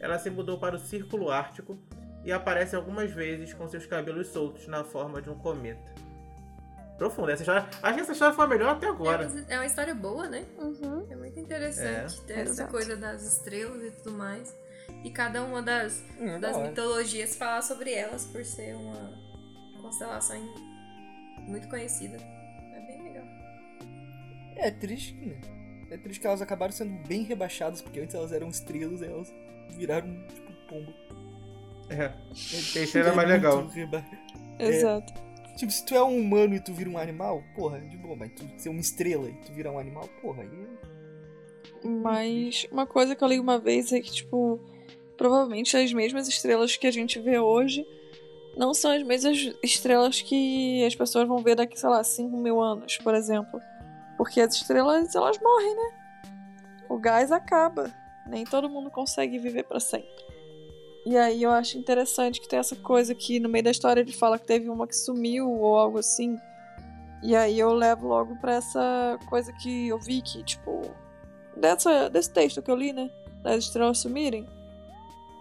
[0.00, 1.76] Ela se mudou para o Círculo Ártico
[2.24, 5.92] e aparece algumas vezes com seus cabelos soltos na forma de um cometa.
[6.96, 7.32] Profunda.
[7.32, 9.28] Essa história, acho que essa história foi a melhor até É agora.
[9.28, 10.44] uma, é uma história boa, né?
[10.58, 11.06] Uhum.
[11.10, 12.70] É muito interessante ter essa Exato.
[12.72, 14.54] coisa das estrelas e tudo mais.
[15.04, 19.27] E cada uma das, Hum, das mitologias falar sobre elas por ser uma
[19.88, 20.38] constelação
[21.46, 22.16] muito conhecida.
[22.74, 23.24] É bem legal.
[24.56, 25.36] É triste, né?
[25.90, 29.34] É triste que elas acabaram sendo bem rebaixadas, porque antes elas eram estrelas e elas
[29.70, 30.92] viraram, tipo, pombo.
[31.88, 32.12] É.
[32.32, 33.66] Esse estrela é mais legal.
[33.68, 34.04] Reba-
[34.58, 35.12] Exato.
[35.56, 38.30] Tipo, se tu é um humano e tu vira um animal, porra, de boa, mas
[38.32, 40.68] tu ser uma estrela e tu virar um animal, porra, aí.
[41.82, 44.60] Mas uma coisa que eu li uma vez é que, tipo,
[45.16, 47.86] provavelmente as mesmas estrelas que a gente vê hoje
[48.58, 52.60] não são as mesmas estrelas que as pessoas vão ver daqui, sei lá, 5 mil
[52.60, 53.60] anos, por exemplo.
[54.16, 55.92] Porque as estrelas, elas morrem, né?
[56.88, 57.88] O gás acaba.
[58.26, 60.10] Nem todo mundo consegue viver pra sempre.
[61.06, 64.12] E aí eu acho interessante que tem essa coisa que no meio da história ele
[64.12, 66.36] fala que teve uma que sumiu ou algo assim.
[67.22, 70.82] E aí eu levo logo pra essa coisa que eu vi que, tipo,
[71.56, 73.08] dessa, desse texto que eu li, né?
[73.40, 74.46] Das estrelas sumirem.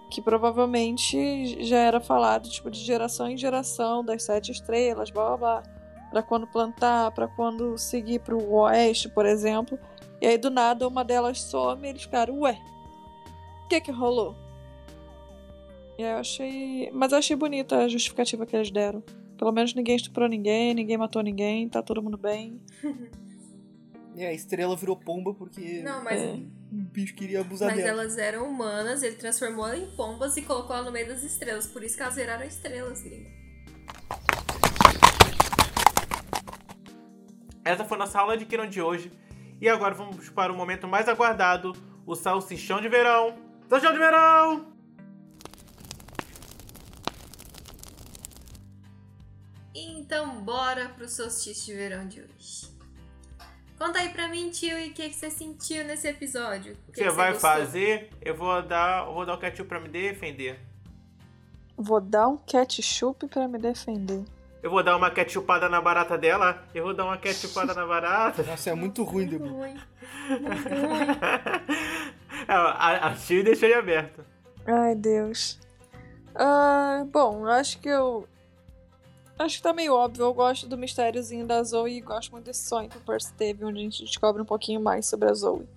[0.09, 5.37] Que provavelmente já era falado, tipo, de geração em geração, das sete estrelas, blá blá
[5.37, 5.63] blá.
[6.09, 9.77] Pra quando plantar, pra quando seguir pro oeste, por exemplo.
[10.21, 12.57] E aí do nada uma delas some e eles ficaram, ué,
[13.65, 14.35] o que que rolou?
[15.97, 16.89] E aí eu achei.
[16.93, 19.03] Mas eu achei bonita a justificativa que eles deram.
[19.37, 22.59] Pelo menos ninguém estuprou ninguém, ninguém matou ninguém, tá todo mundo bem.
[24.17, 26.25] E a estrela virou pomba porque Não, mas, É.
[26.25, 28.01] um bicho queria abusar mas dela.
[28.01, 31.67] elas eram humanas, ele transformou ela em pombas e colocou ela no meio das estrelas.
[31.67, 33.29] Por isso que elas viraram estrelas, gringo.
[37.63, 39.11] Essa foi nossa aula de Kiron de hoje.
[39.61, 43.37] E agora vamos para o momento mais aguardado: o salsichão de verão.
[43.69, 44.73] Salsichão de verão!
[49.75, 52.76] Então, bora pro solstício de verão de hoje.
[53.77, 56.73] Conta aí pra mim, tio, e o que, que você sentiu nesse episódio?
[56.73, 57.49] O que que que você vai gostou?
[57.51, 58.09] fazer?
[58.21, 60.59] Eu vou dar, eu vou dar o ketchup pra me defender.
[61.77, 64.25] Vou dar um ketchup pra me defender.
[64.63, 66.63] Eu vou dar uma ketchupada na barata dela.
[66.73, 68.41] Eu vou dar uma ketchupada na barata.
[68.49, 69.55] Nossa, é muito ruim, Muito Debu.
[69.55, 69.77] ruim.
[70.29, 71.07] Muito ruim.
[72.47, 74.23] É, a, a Tio deixou ele aberto.
[74.65, 75.59] Ai, Deus.
[76.35, 78.27] Ah, bom, acho que eu.
[79.39, 80.25] Acho que tá meio óbvio.
[80.25, 83.63] Eu gosto do mistériozinho da Zoe e gosto muito desse sonho que o Percy teve,
[83.63, 85.67] onde a gente descobre um pouquinho mais sobre a Zoe.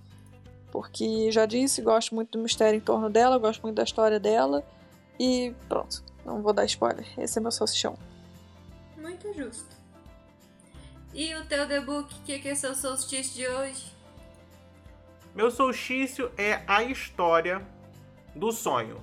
[0.73, 4.65] Porque já disse, gosto muito do mistério em torno dela, gosto muito da história dela.
[5.19, 7.07] E pronto, não vou dar spoiler.
[7.19, 7.99] Esse é meu salsichão.
[8.97, 9.77] Muito justo.
[11.13, 13.85] E o teu debut, o que, que é seu solstício de hoje?
[15.35, 17.67] Meu solstício é a história
[18.35, 19.01] do sonho,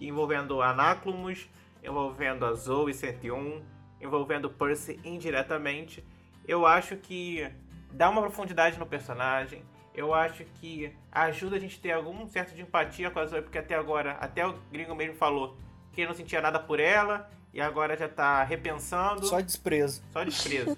[0.00, 1.48] envolvendo Anaclumus,
[1.82, 3.62] envolvendo a Zoe 101,
[4.00, 6.04] envolvendo Percy indiretamente.
[6.46, 7.50] Eu acho que
[7.92, 9.64] dá uma profundidade no personagem.
[9.94, 13.42] Eu acho que ajuda a gente a ter algum certo de empatia com a Zoe,
[13.42, 15.56] porque até agora, até o gringo mesmo falou
[15.92, 19.24] que ele não sentia nada por ela e agora já tá repensando.
[19.24, 20.02] Só desprezo.
[20.12, 20.76] Só desprezo.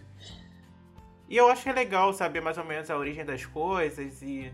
[1.28, 4.53] e eu acho que é legal saber mais ou menos a origem das coisas e.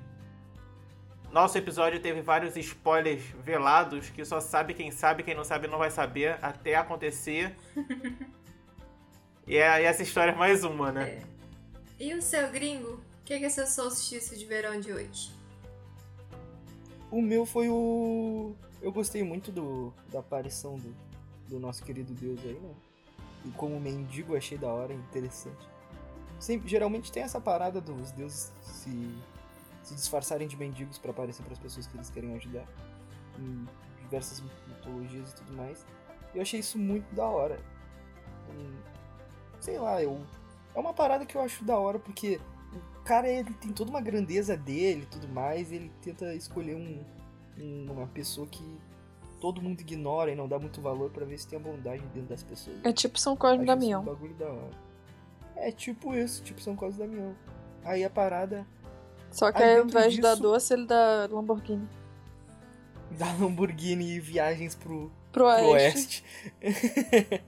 [1.34, 5.78] Nosso episódio teve vários spoilers velados que só sabe quem sabe, quem não sabe não
[5.78, 7.56] vai saber até acontecer.
[9.44, 11.24] e, é, e essa história é mais uma, né?
[11.98, 13.00] E o seu gringo?
[13.20, 15.32] O que, que é seu solstício de verão de hoje?
[17.10, 18.54] O meu foi o.
[18.80, 20.94] Eu gostei muito do, da aparição do,
[21.48, 22.74] do nosso querido Deus aí, né?
[23.44, 25.68] E como mendigo achei da hora, interessante.
[26.38, 29.12] Sempre, geralmente tem essa parada dos deuses se,
[29.84, 32.66] se disfarçarem de mendigos pra aparecer pras pessoas que eles querem ajudar.
[33.38, 33.66] Em
[34.02, 35.84] diversas mitologias e tudo mais.
[36.34, 37.58] Eu achei isso muito da hora.
[38.50, 38.76] Hum,
[39.60, 40.20] sei lá, eu.
[40.74, 42.40] É uma parada que eu acho da hora porque
[42.98, 46.74] o cara ele tem toda uma grandeza dele e tudo mais, e ele tenta escolher
[46.74, 47.04] um,
[47.62, 48.78] um- uma pessoa que
[49.40, 52.30] todo mundo ignora e não dá muito valor pra ver se tem a bondade dentro
[52.30, 52.76] das pessoas.
[52.82, 54.00] É tipo São Cosme Damião.
[54.02, 54.70] Um bagulho da hora.
[55.56, 57.36] É tipo isso, tipo São Cosme Damião.
[57.84, 58.66] Aí a parada
[59.34, 61.88] Só que Aí ao invés disso- doce, ele dá Lamborghini.
[63.18, 66.24] da Lamborghini e viagens pro, Pro pro oeste.
[66.62, 67.44] oeste.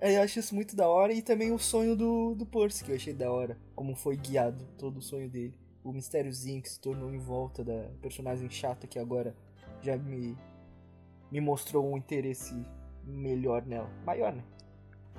[0.00, 2.90] Aí eu acho isso muito da hora e também o sonho do, do Percy, que
[2.92, 3.58] eu achei da hora.
[3.74, 5.54] Como foi guiado todo o sonho dele.
[5.84, 9.36] O mistériozinho que se tornou em volta da personagem chata que agora
[9.82, 10.36] já me,
[11.30, 12.54] me mostrou um interesse
[13.04, 13.88] melhor nela.
[14.04, 14.42] Maior, né?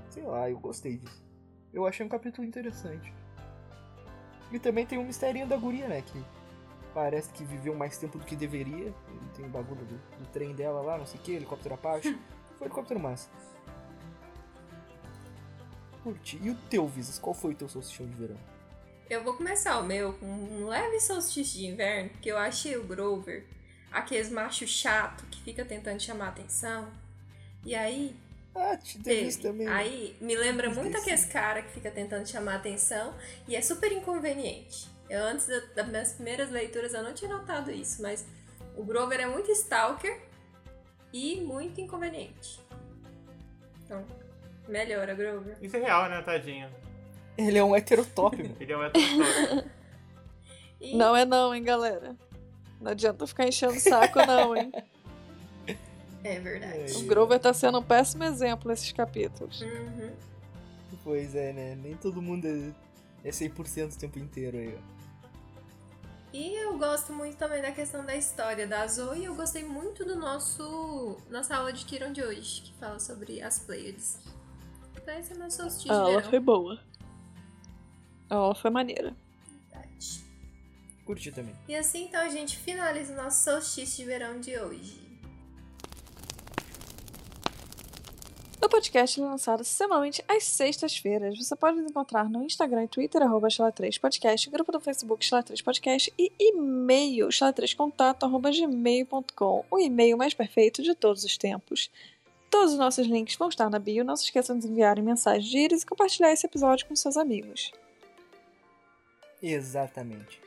[0.09, 1.23] Sei lá, eu gostei disso.
[1.71, 3.13] Eu achei um capítulo interessante.
[4.51, 6.01] E também tem um misterinho da guria, né?
[6.01, 6.23] Que
[6.93, 8.93] parece que viveu mais tempo do que deveria.
[9.35, 12.17] Tem o bagulho do, do trem dela lá, não sei o que, helicóptero Apache.
[12.57, 13.29] Foi helicóptero massa.
[16.03, 16.39] curti.
[16.41, 17.19] E o teu, Visas?
[17.19, 18.37] Qual foi o teu solstício de verão?
[19.09, 22.83] Eu vou começar o meu com um leve solstício de inverno, porque eu achei o
[22.83, 23.45] Grover
[23.91, 26.91] aqueles machos chato que fica tentando chamar atenção.
[27.65, 28.15] E aí.
[28.57, 29.27] Ah, te teve teve.
[29.27, 29.67] isso também.
[29.67, 29.73] né?
[29.73, 33.13] Aí me lembra muito daí aqueles cara que fica tentando chamar atenção
[33.47, 34.87] e é super inconveniente.
[35.09, 38.25] Eu antes da- das minhas primeiras leituras eu não tinha notado isso, mas
[38.75, 40.21] o Grover é muito stalker
[41.13, 42.59] e muito inconveniente.
[43.85, 44.03] Então,
[44.67, 45.57] melhora, Grover.
[45.61, 46.69] Isso é real, né, tadinho?
[47.37, 48.55] Ele é um heterotop, mano.
[48.59, 49.69] Ele é um heterotópico.
[50.81, 52.15] E Não é não, hein, galera.
[52.81, 54.71] Não adianta ficar enchendo o saco, não, hein.
[56.24, 56.93] é verdade.
[56.97, 59.61] O Grover tá sendo um péssimo exemplo nesses capítulos.
[59.61, 60.11] Uhum.
[61.03, 61.76] Pois é, né?
[61.82, 62.74] Nem todo mundo é,
[63.24, 64.97] é 100% o tempo inteiro aí, ó.
[66.34, 69.24] E eu gosto muito também da questão da história da Zoe.
[69.24, 73.59] Eu gostei muito do nosso nossa aula de Kiron de hoje, que fala sobre as
[73.59, 74.20] Pleiades.
[74.95, 76.80] Então esse é meu solstício A de aula foi boa.
[78.30, 79.15] A aula foi maneira.
[79.72, 80.26] Verdade.
[81.05, 81.55] Curti também.
[81.68, 85.06] E assim então a gente finaliza o nosso solstício de verão de hoje.
[88.59, 91.37] O podcast é lançado semanalmente às sextas-feiras.
[91.37, 95.43] Você pode nos encontrar no Instagram e Twitter, arroba 3 podcast grupo do Facebook Chala
[95.43, 101.91] 3 podcast e e-mail chala3contato, arroba gmail.com, o e-mail mais perfeito de todos os tempos.
[102.49, 104.03] Todos os nossos links vão estar na bio.
[104.03, 107.71] Não se esqueçam de enviarem mensagem de íris e compartilhar esse episódio com seus amigos.
[109.41, 110.46] Exatamente.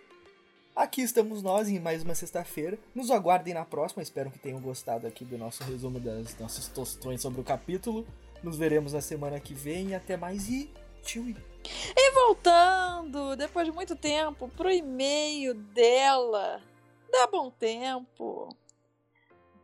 [0.74, 2.78] Aqui estamos nós em mais uma sexta-feira.
[2.94, 4.02] Nos aguardem na próxima.
[4.02, 8.06] Espero que tenham gostado aqui do nosso resumo das nossas tostões sobre o capítulo.
[8.42, 10.48] Nos veremos na semana que vem e até mais.
[10.48, 10.70] E
[11.02, 11.24] tchau.
[11.24, 16.60] E voltando, depois de muito tempo, pro e-mail dela.
[17.10, 18.48] Dá bom tempo.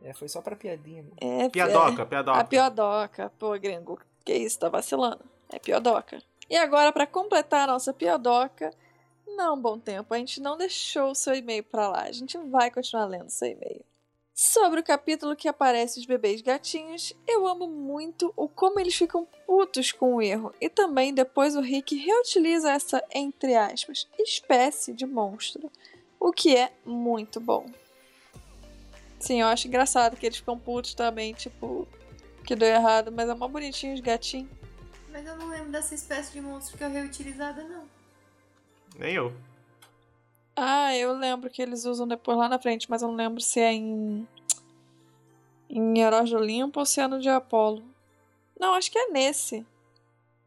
[0.03, 1.01] É, foi só pra piadinha.
[1.03, 1.09] Né?
[1.45, 2.43] É, Piadoca, A piadoca.
[2.43, 3.31] piodoca.
[3.39, 5.23] Pô, gringo, que isso, tá vacilando.
[5.51, 6.21] É piodoca.
[6.49, 8.69] E agora, pra completar a nossa piodoca,
[9.37, 12.01] não, bom tempo, a gente não deixou o seu e-mail pra lá.
[12.01, 13.85] A gente vai continuar lendo seu e-mail.
[14.33, 19.27] Sobre o capítulo que aparece os bebês gatinhos, eu amo muito o como eles ficam
[19.45, 20.53] putos com o erro.
[20.59, 25.71] E também depois o Rick reutiliza essa, entre aspas, espécie de monstro.
[26.19, 27.67] O que é muito bom.
[29.19, 31.87] Sim, eu acho engraçado que eles ficam putos também, tipo,
[32.43, 34.49] que deu errado, mas é mó bonitinho os gatinhos.
[35.11, 37.96] Mas eu não lembro dessa espécie de monstro que é reutilizada, não.
[38.97, 39.33] Nem eu.
[40.55, 43.59] Ah, eu lembro que eles usam depois lá na frente, mas eu não lembro se
[43.59, 44.27] é em.
[45.69, 47.83] em Heróis do Olimpo ou se é no de Apolo.
[48.59, 49.65] Não, acho que é nesse.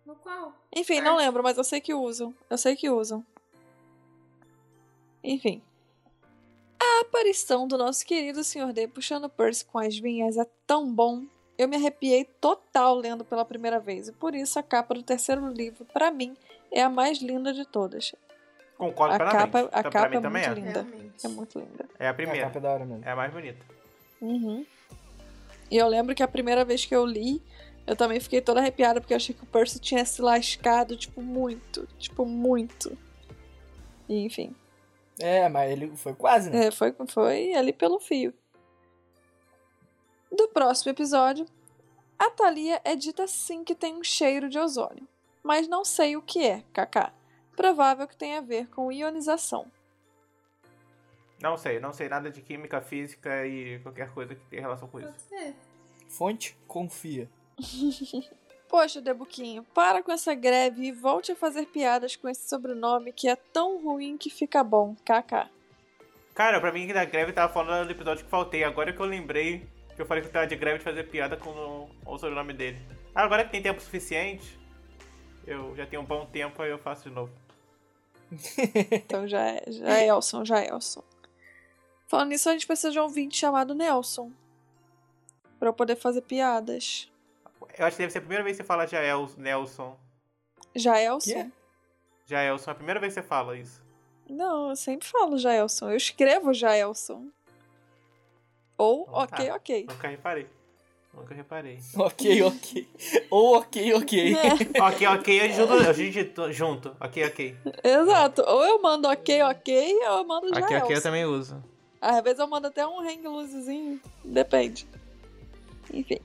[0.05, 0.53] No qual?
[0.75, 2.35] Enfim, não lembro, mas eu sei que usam.
[2.49, 3.25] Eu sei que usam.
[5.23, 5.63] Enfim.
[6.83, 8.73] A aparição do nosso querido Sr.
[8.73, 11.25] D puxando Percy com as vinhas é tão bom.
[11.57, 15.47] Eu me arrepiei total lendo pela primeira vez, e por isso a capa do terceiro
[15.49, 16.35] livro, pra mim,
[16.73, 18.15] é a mais linda de todas.
[18.81, 19.53] Concordo A plenamente.
[19.53, 20.61] capa- a Então, pra capa mim é também muito é.
[20.63, 20.83] linda.
[20.83, 21.27] Realmente.
[21.27, 21.89] É muito linda.
[21.99, 22.47] É a A primeira.
[22.47, 23.05] capa é da hora mesmo.
[23.05, 23.59] É a mais bonita.
[24.23, 24.65] Uhum.
[25.71, 27.43] E eu lembro que a primeira vez que eu li,
[27.87, 31.21] eu também fiquei toda arrepiada porque eu achei que o Percy tinha se lascado, tipo,
[31.21, 31.87] muito.
[31.99, 32.97] Tipo, muito.
[34.09, 34.57] E, enfim.
[35.19, 36.69] É, mas ele foi quase, né?
[36.69, 38.33] É, foi, foi ali pelo fio.
[40.33, 41.45] Do próximo episódio,
[42.19, 45.07] a Thalia é dita sim que tem um cheiro de ozônio.
[45.43, 47.13] Mas não sei o que é, kaká.
[47.57, 49.67] Provável que tenha a ver com ionização.
[51.43, 55.01] Não sei, não sei nada de química, física e qualquer coisa que tenha relação com
[55.01, 55.09] isso.
[55.09, 55.55] Pode ser.
[56.09, 57.29] Fonte, confia.
[58.69, 63.29] Poxa, Debuquinho, para com essa greve e volte a fazer piadas com esse sobrenome que
[63.29, 65.49] é tão ruim que fica bom, kaká.
[66.35, 68.63] Cara, pra mim que da greve tava falando do episódio que faltei.
[68.63, 69.69] Agora que eu lembrei
[70.01, 72.55] que eu falei que eu tava de greve de fazer piada com o, o sobrenome
[72.55, 72.79] dele.
[73.15, 74.59] Ah, agora que tem tempo suficiente,
[75.53, 77.33] eu já tenho um bom tempo, aí eu faço de novo.
[78.93, 81.03] Então já é, já é Elson, já é Elson.
[82.07, 84.31] Falando nisso, a gente precisa de um ouvinte chamado Nelson.
[85.59, 87.11] Pra eu poder fazer piadas.
[87.77, 89.97] Eu acho que deve ser a primeira vez que você fala Jael, Nelson.
[90.75, 91.33] Jaelson?
[91.33, 91.51] Quê?
[92.27, 93.83] Jaelson, é a primeira vez que você fala isso.
[94.29, 95.91] Não, eu sempre falo Jaelson.
[95.91, 97.29] Eu escrevo Jaelson.
[98.79, 99.37] Ou Então tá.
[99.37, 99.87] ok, ok.
[99.89, 100.49] Nunca reparei.
[101.13, 101.79] Nunca reparei.
[101.97, 102.89] ok, ok.
[103.31, 104.35] Ou ok, ok.
[104.35, 106.97] É, ok, ok, eu junto, a gente junto.
[107.01, 107.57] Ok, ok.
[107.83, 108.43] exato.
[108.43, 110.85] Ou eu mando ok, ok, ou eu mando Ok, Jaelson.
[110.85, 111.63] ok eu também uso.
[112.01, 114.01] Às vezes eu mando até um hang loosezinho.
[114.25, 114.87] Depende.
[115.93, 116.19] Enfim.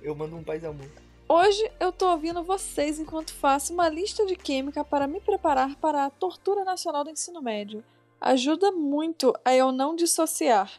[0.00, 0.88] Eu mando um paz amor.
[1.28, 6.04] Hoje eu tô ouvindo vocês enquanto faço uma lista de química para me preparar para
[6.04, 7.82] a tortura nacional do ensino médio.
[8.20, 10.70] Ajuda muito a eu não dissociar.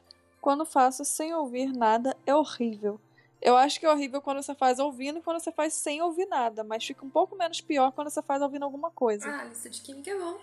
[0.47, 2.97] Quando faço sem ouvir nada é horrível.
[3.41, 6.25] Eu acho que é horrível quando você faz ouvindo e quando você faz sem ouvir
[6.25, 9.29] nada, mas fica um pouco menos pior quando você faz ouvindo alguma coisa.
[9.29, 10.39] Ah, lista de química é bom.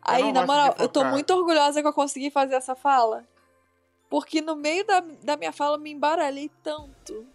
[0.00, 3.28] Aí, na moral, eu tô muito orgulhosa que eu consegui fazer essa fala.
[4.08, 7.26] Porque no meio da, da minha fala eu me embaralhei tanto.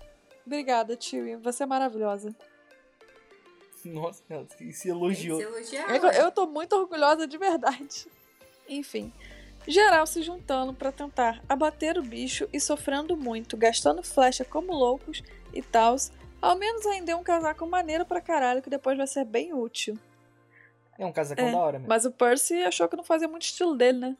[0.44, 1.40] Obrigada, tio.
[1.42, 2.36] Você é maravilhosa.
[3.86, 5.40] Nossa, ela se elogiou.
[5.40, 5.96] se elogiar.
[5.96, 8.08] Eu, eu tô muito orgulhosa de verdade.
[8.68, 9.14] Enfim.
[9.68, 15.22] Geral se juntando pra tentar abater o bicho e sofrendo muito, gastando flecha como loucos
[15.53, 16.11] e tals.
[16.41, 19.97] Ao menos ainda é um casaco maneiro pra caralho que depois vai ser bem útil.
[20.97, 21.89] É um casacão É, da hora, mesmo.
[21.89, 24.18] Mas o Percy achou que não fazia muito estilo dele, né?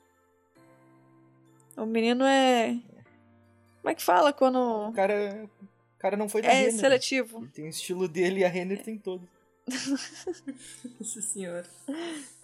[1.78, 2.78] O menino é.
[3.82, 4.58] Como é que fala quando.
[4.90, 5.48] O cara,
[5.96, 6.74] o cara não foi da É Renner.
[6.74, 7.38] seletivo.
[7.40, 9.28] Ele tem o estilo dele e a Renner tem todo.
[11.00, 11.66] Nossa senhora.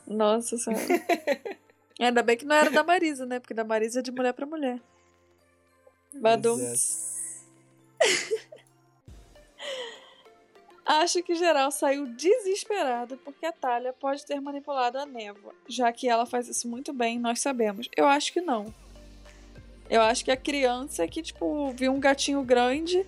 [0.07, 0.83] Nossa senhora.
[1.99, 3.39] Ainda bem que não era da Marisa, né?
[3.39, 4.79] Porque da Marisa é de mulher pra mulher.
[6.13, 6.59] Badum.
[6.59, 7.13] Exato.
[10.85, 16.09] Acho que geral saiu desesperado porque a Talia pode ter manipulado a névoa, já que
[16.09, 17.87] ela faz isso muito bem, nós sabemos.
[17.95, 18.73] Eu acho que não.
[19.89, 23.05] Eu acho que a criança é que, tipo, viu um gatinho grande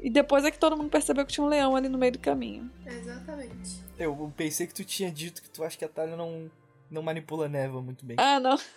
[0.00, 2.18] e depois é que todo mundo percebeu que tinha um leão ali no meio do
[2.18, 2.70] caminho.
[2.86, 3.82] Exatamente.
[3.98, 6.50] Eu pensei que tu tinha dito que tu acha que a Talia não,
[6.90, 8.16] não manipula a névoa muito bem.
[8.18, 8.58] Ah, não.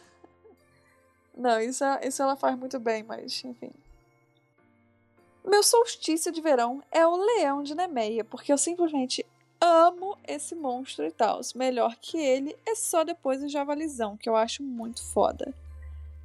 [1.33, 3.71] Não, isso, isso ela faz muito bem, mas enfim.
[5.45, 9.25] Meu solstício de verão é o leão de Nemeia, porque eu simplesmente
[9.59, 11.39] amo esse monstro e tal.
[11.55, 15.53] Melhor que ele é só depois o javalizão, que eu acho muito foda.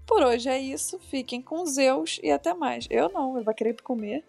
[0.07, 2.87] Por hoje é isso, fiquem com Zeus e até mais.
[2.91, 4.25] Eu não, ele vai querer comer.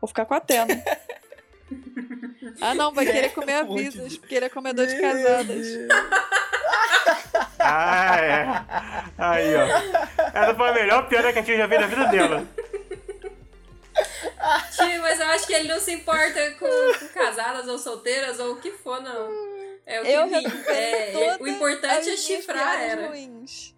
[0.00, 0.82] Vou ficar com a Tena.
[2.62, 5.66] ah não, vai querer comer a monte Visas, de- porque ele é comedor de casadas.
[7.58, 8.44] Ah, é.
[9.18, 9.66] Aí, ó.
[10.34, 12.46] Essa foi a melhor piada que a tia já fez na vida dela.
[14.74, 18.52] Tio, mas eu acho que ele não se importa com, com casadas ou solteiras ou
[18.52, 19.30] o que for, não.
[19.84, 20.46] É o que Eu vi.
[20.68, 23.08] É, todas o importante é chifrar era.
[23.08, 23.74] ruins.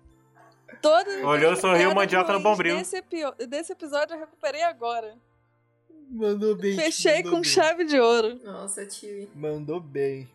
[0.81, 2.77] Todas as Olhou, sorriu, mandioca no bombril.
[2.77, 5.15] Desse, epi- desse episódio eu recuperei agora.
[6.11, 6.77] Mandou bem.
[6.77, 7.51] Fechei mandou com bem.
[7.51, 8.41] chave de ouro.
[8.45, 9.29] Nossa, tio.
[9.35, 10.29] Mandou bem.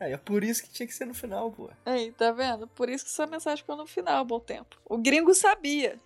[0.00, 1.70] Aí, é por isso que tinha que ser no final, pô.
[1.86, 2.66] Aí, tá vendo?
[2.68, 4.76] Por isso que essa mensagem ficou no final, bom tempo.
[4.84, 5.98] O gringo sabia.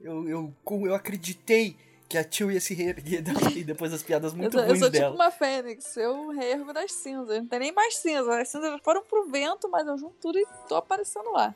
[0.00, 0.54] Eu, eu,
[0.84, 1.76] eu acreditei
[2.08, 4.78] que a tio ia se reerguer daqui depois das piadas Eu, muito sou- eu ruins
[4.80, 5.14] sou tipo dela.
[5.14, 5.96] uma fênix.
[5.96, 7.38] Eu reergo das cinzas.
[7.38, 8.28] Não tem nem mais cinzas.
[8.28, 11.54] As cinzas já foram pro vento, mas eu junto tudo e tô aparecendo lá.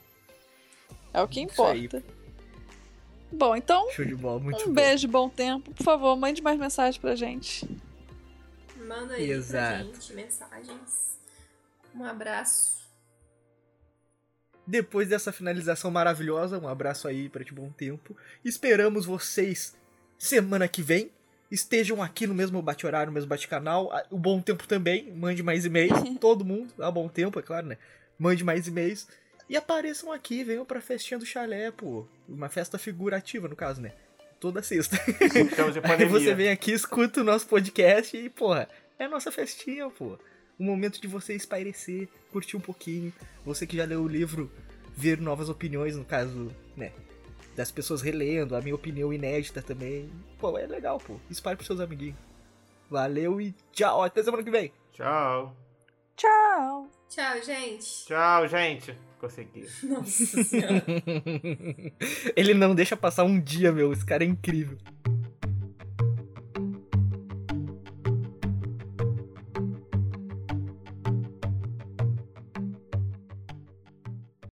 [1.12, 2.02] É o que importa.
[3.32, 4.72] Bom, então, Show de bola, muito um bom.
[4.72, 5.72] beijo, bom tempo.
[5.72, 7.68] Por favor, mande mais mensagens pra gente.
[8.90, 9.84] Manda aí Exato.
[9.84, 11.16] pra gente mensagens.
[11.94, 12.80] Um abraço.
[14.66, 18.16] Depois dessa finalização maravilhosa, um abraço aí pra te bom tempo.
[18.44, 19.76] Esperamos vocês
[20.18, 21.12] semana que vem.
[21.52, 23.92] Estejam aqui no mesmo bate-horário, no mesmo bate-canal.
[23.92, 25.12] Ah, O bom tempo também.
[25.12, 25.96] Mande mais e-mails.
[26.20, 26.74] Todo mundo.
[26.82, 27.78] A bom tempo, é claro, né?
[28.18, 29.06] Mande mais e-mails.
[29.48, 32.08] E apareçam aqui, venham pra festinha do chalé, pô.
[32.28, 33.92] Uma festa figurativa, no caso, né?
[34.40, 34.96] Toda sexta.
[35.98, 38.66] Aí você vem aqui, escuta o nosso podcast e, porra,
[39.00, 40.18] é a nossa festinha, pô.
[40.58, 43.12] Um momento de você espairecer, curtir um pouquinho.
[43.46, 44.50] Você que já leu o livro,
[44.94, 46.92] ver novas opiniões, no caso, né?
[47.56, 50.10] Das pessoas relendo, a minha opinião inédita também.
[50.38, 51.18] Pô, é legal, pô.
[51.30, 52.16] Espalhe pros seus amiguinhos.
[52.90, 54.02] Valeu e tchau.
[54.02, 54.70] Até semana que vem.
[54.92, 55.56] Tchau.
[56.14, 56.90] Tchau!
[57.08, 58.04] Tchau, gente.
[58.04, 58.94] Tchau, gente.
[59.18, 59.66] Consegui.
[59.82, 60.84] Nossa senhora.
[62.36, 63.92] Ele não deixa passar um dia, meu.
[63.92, 64.76] Esse cara é incrível.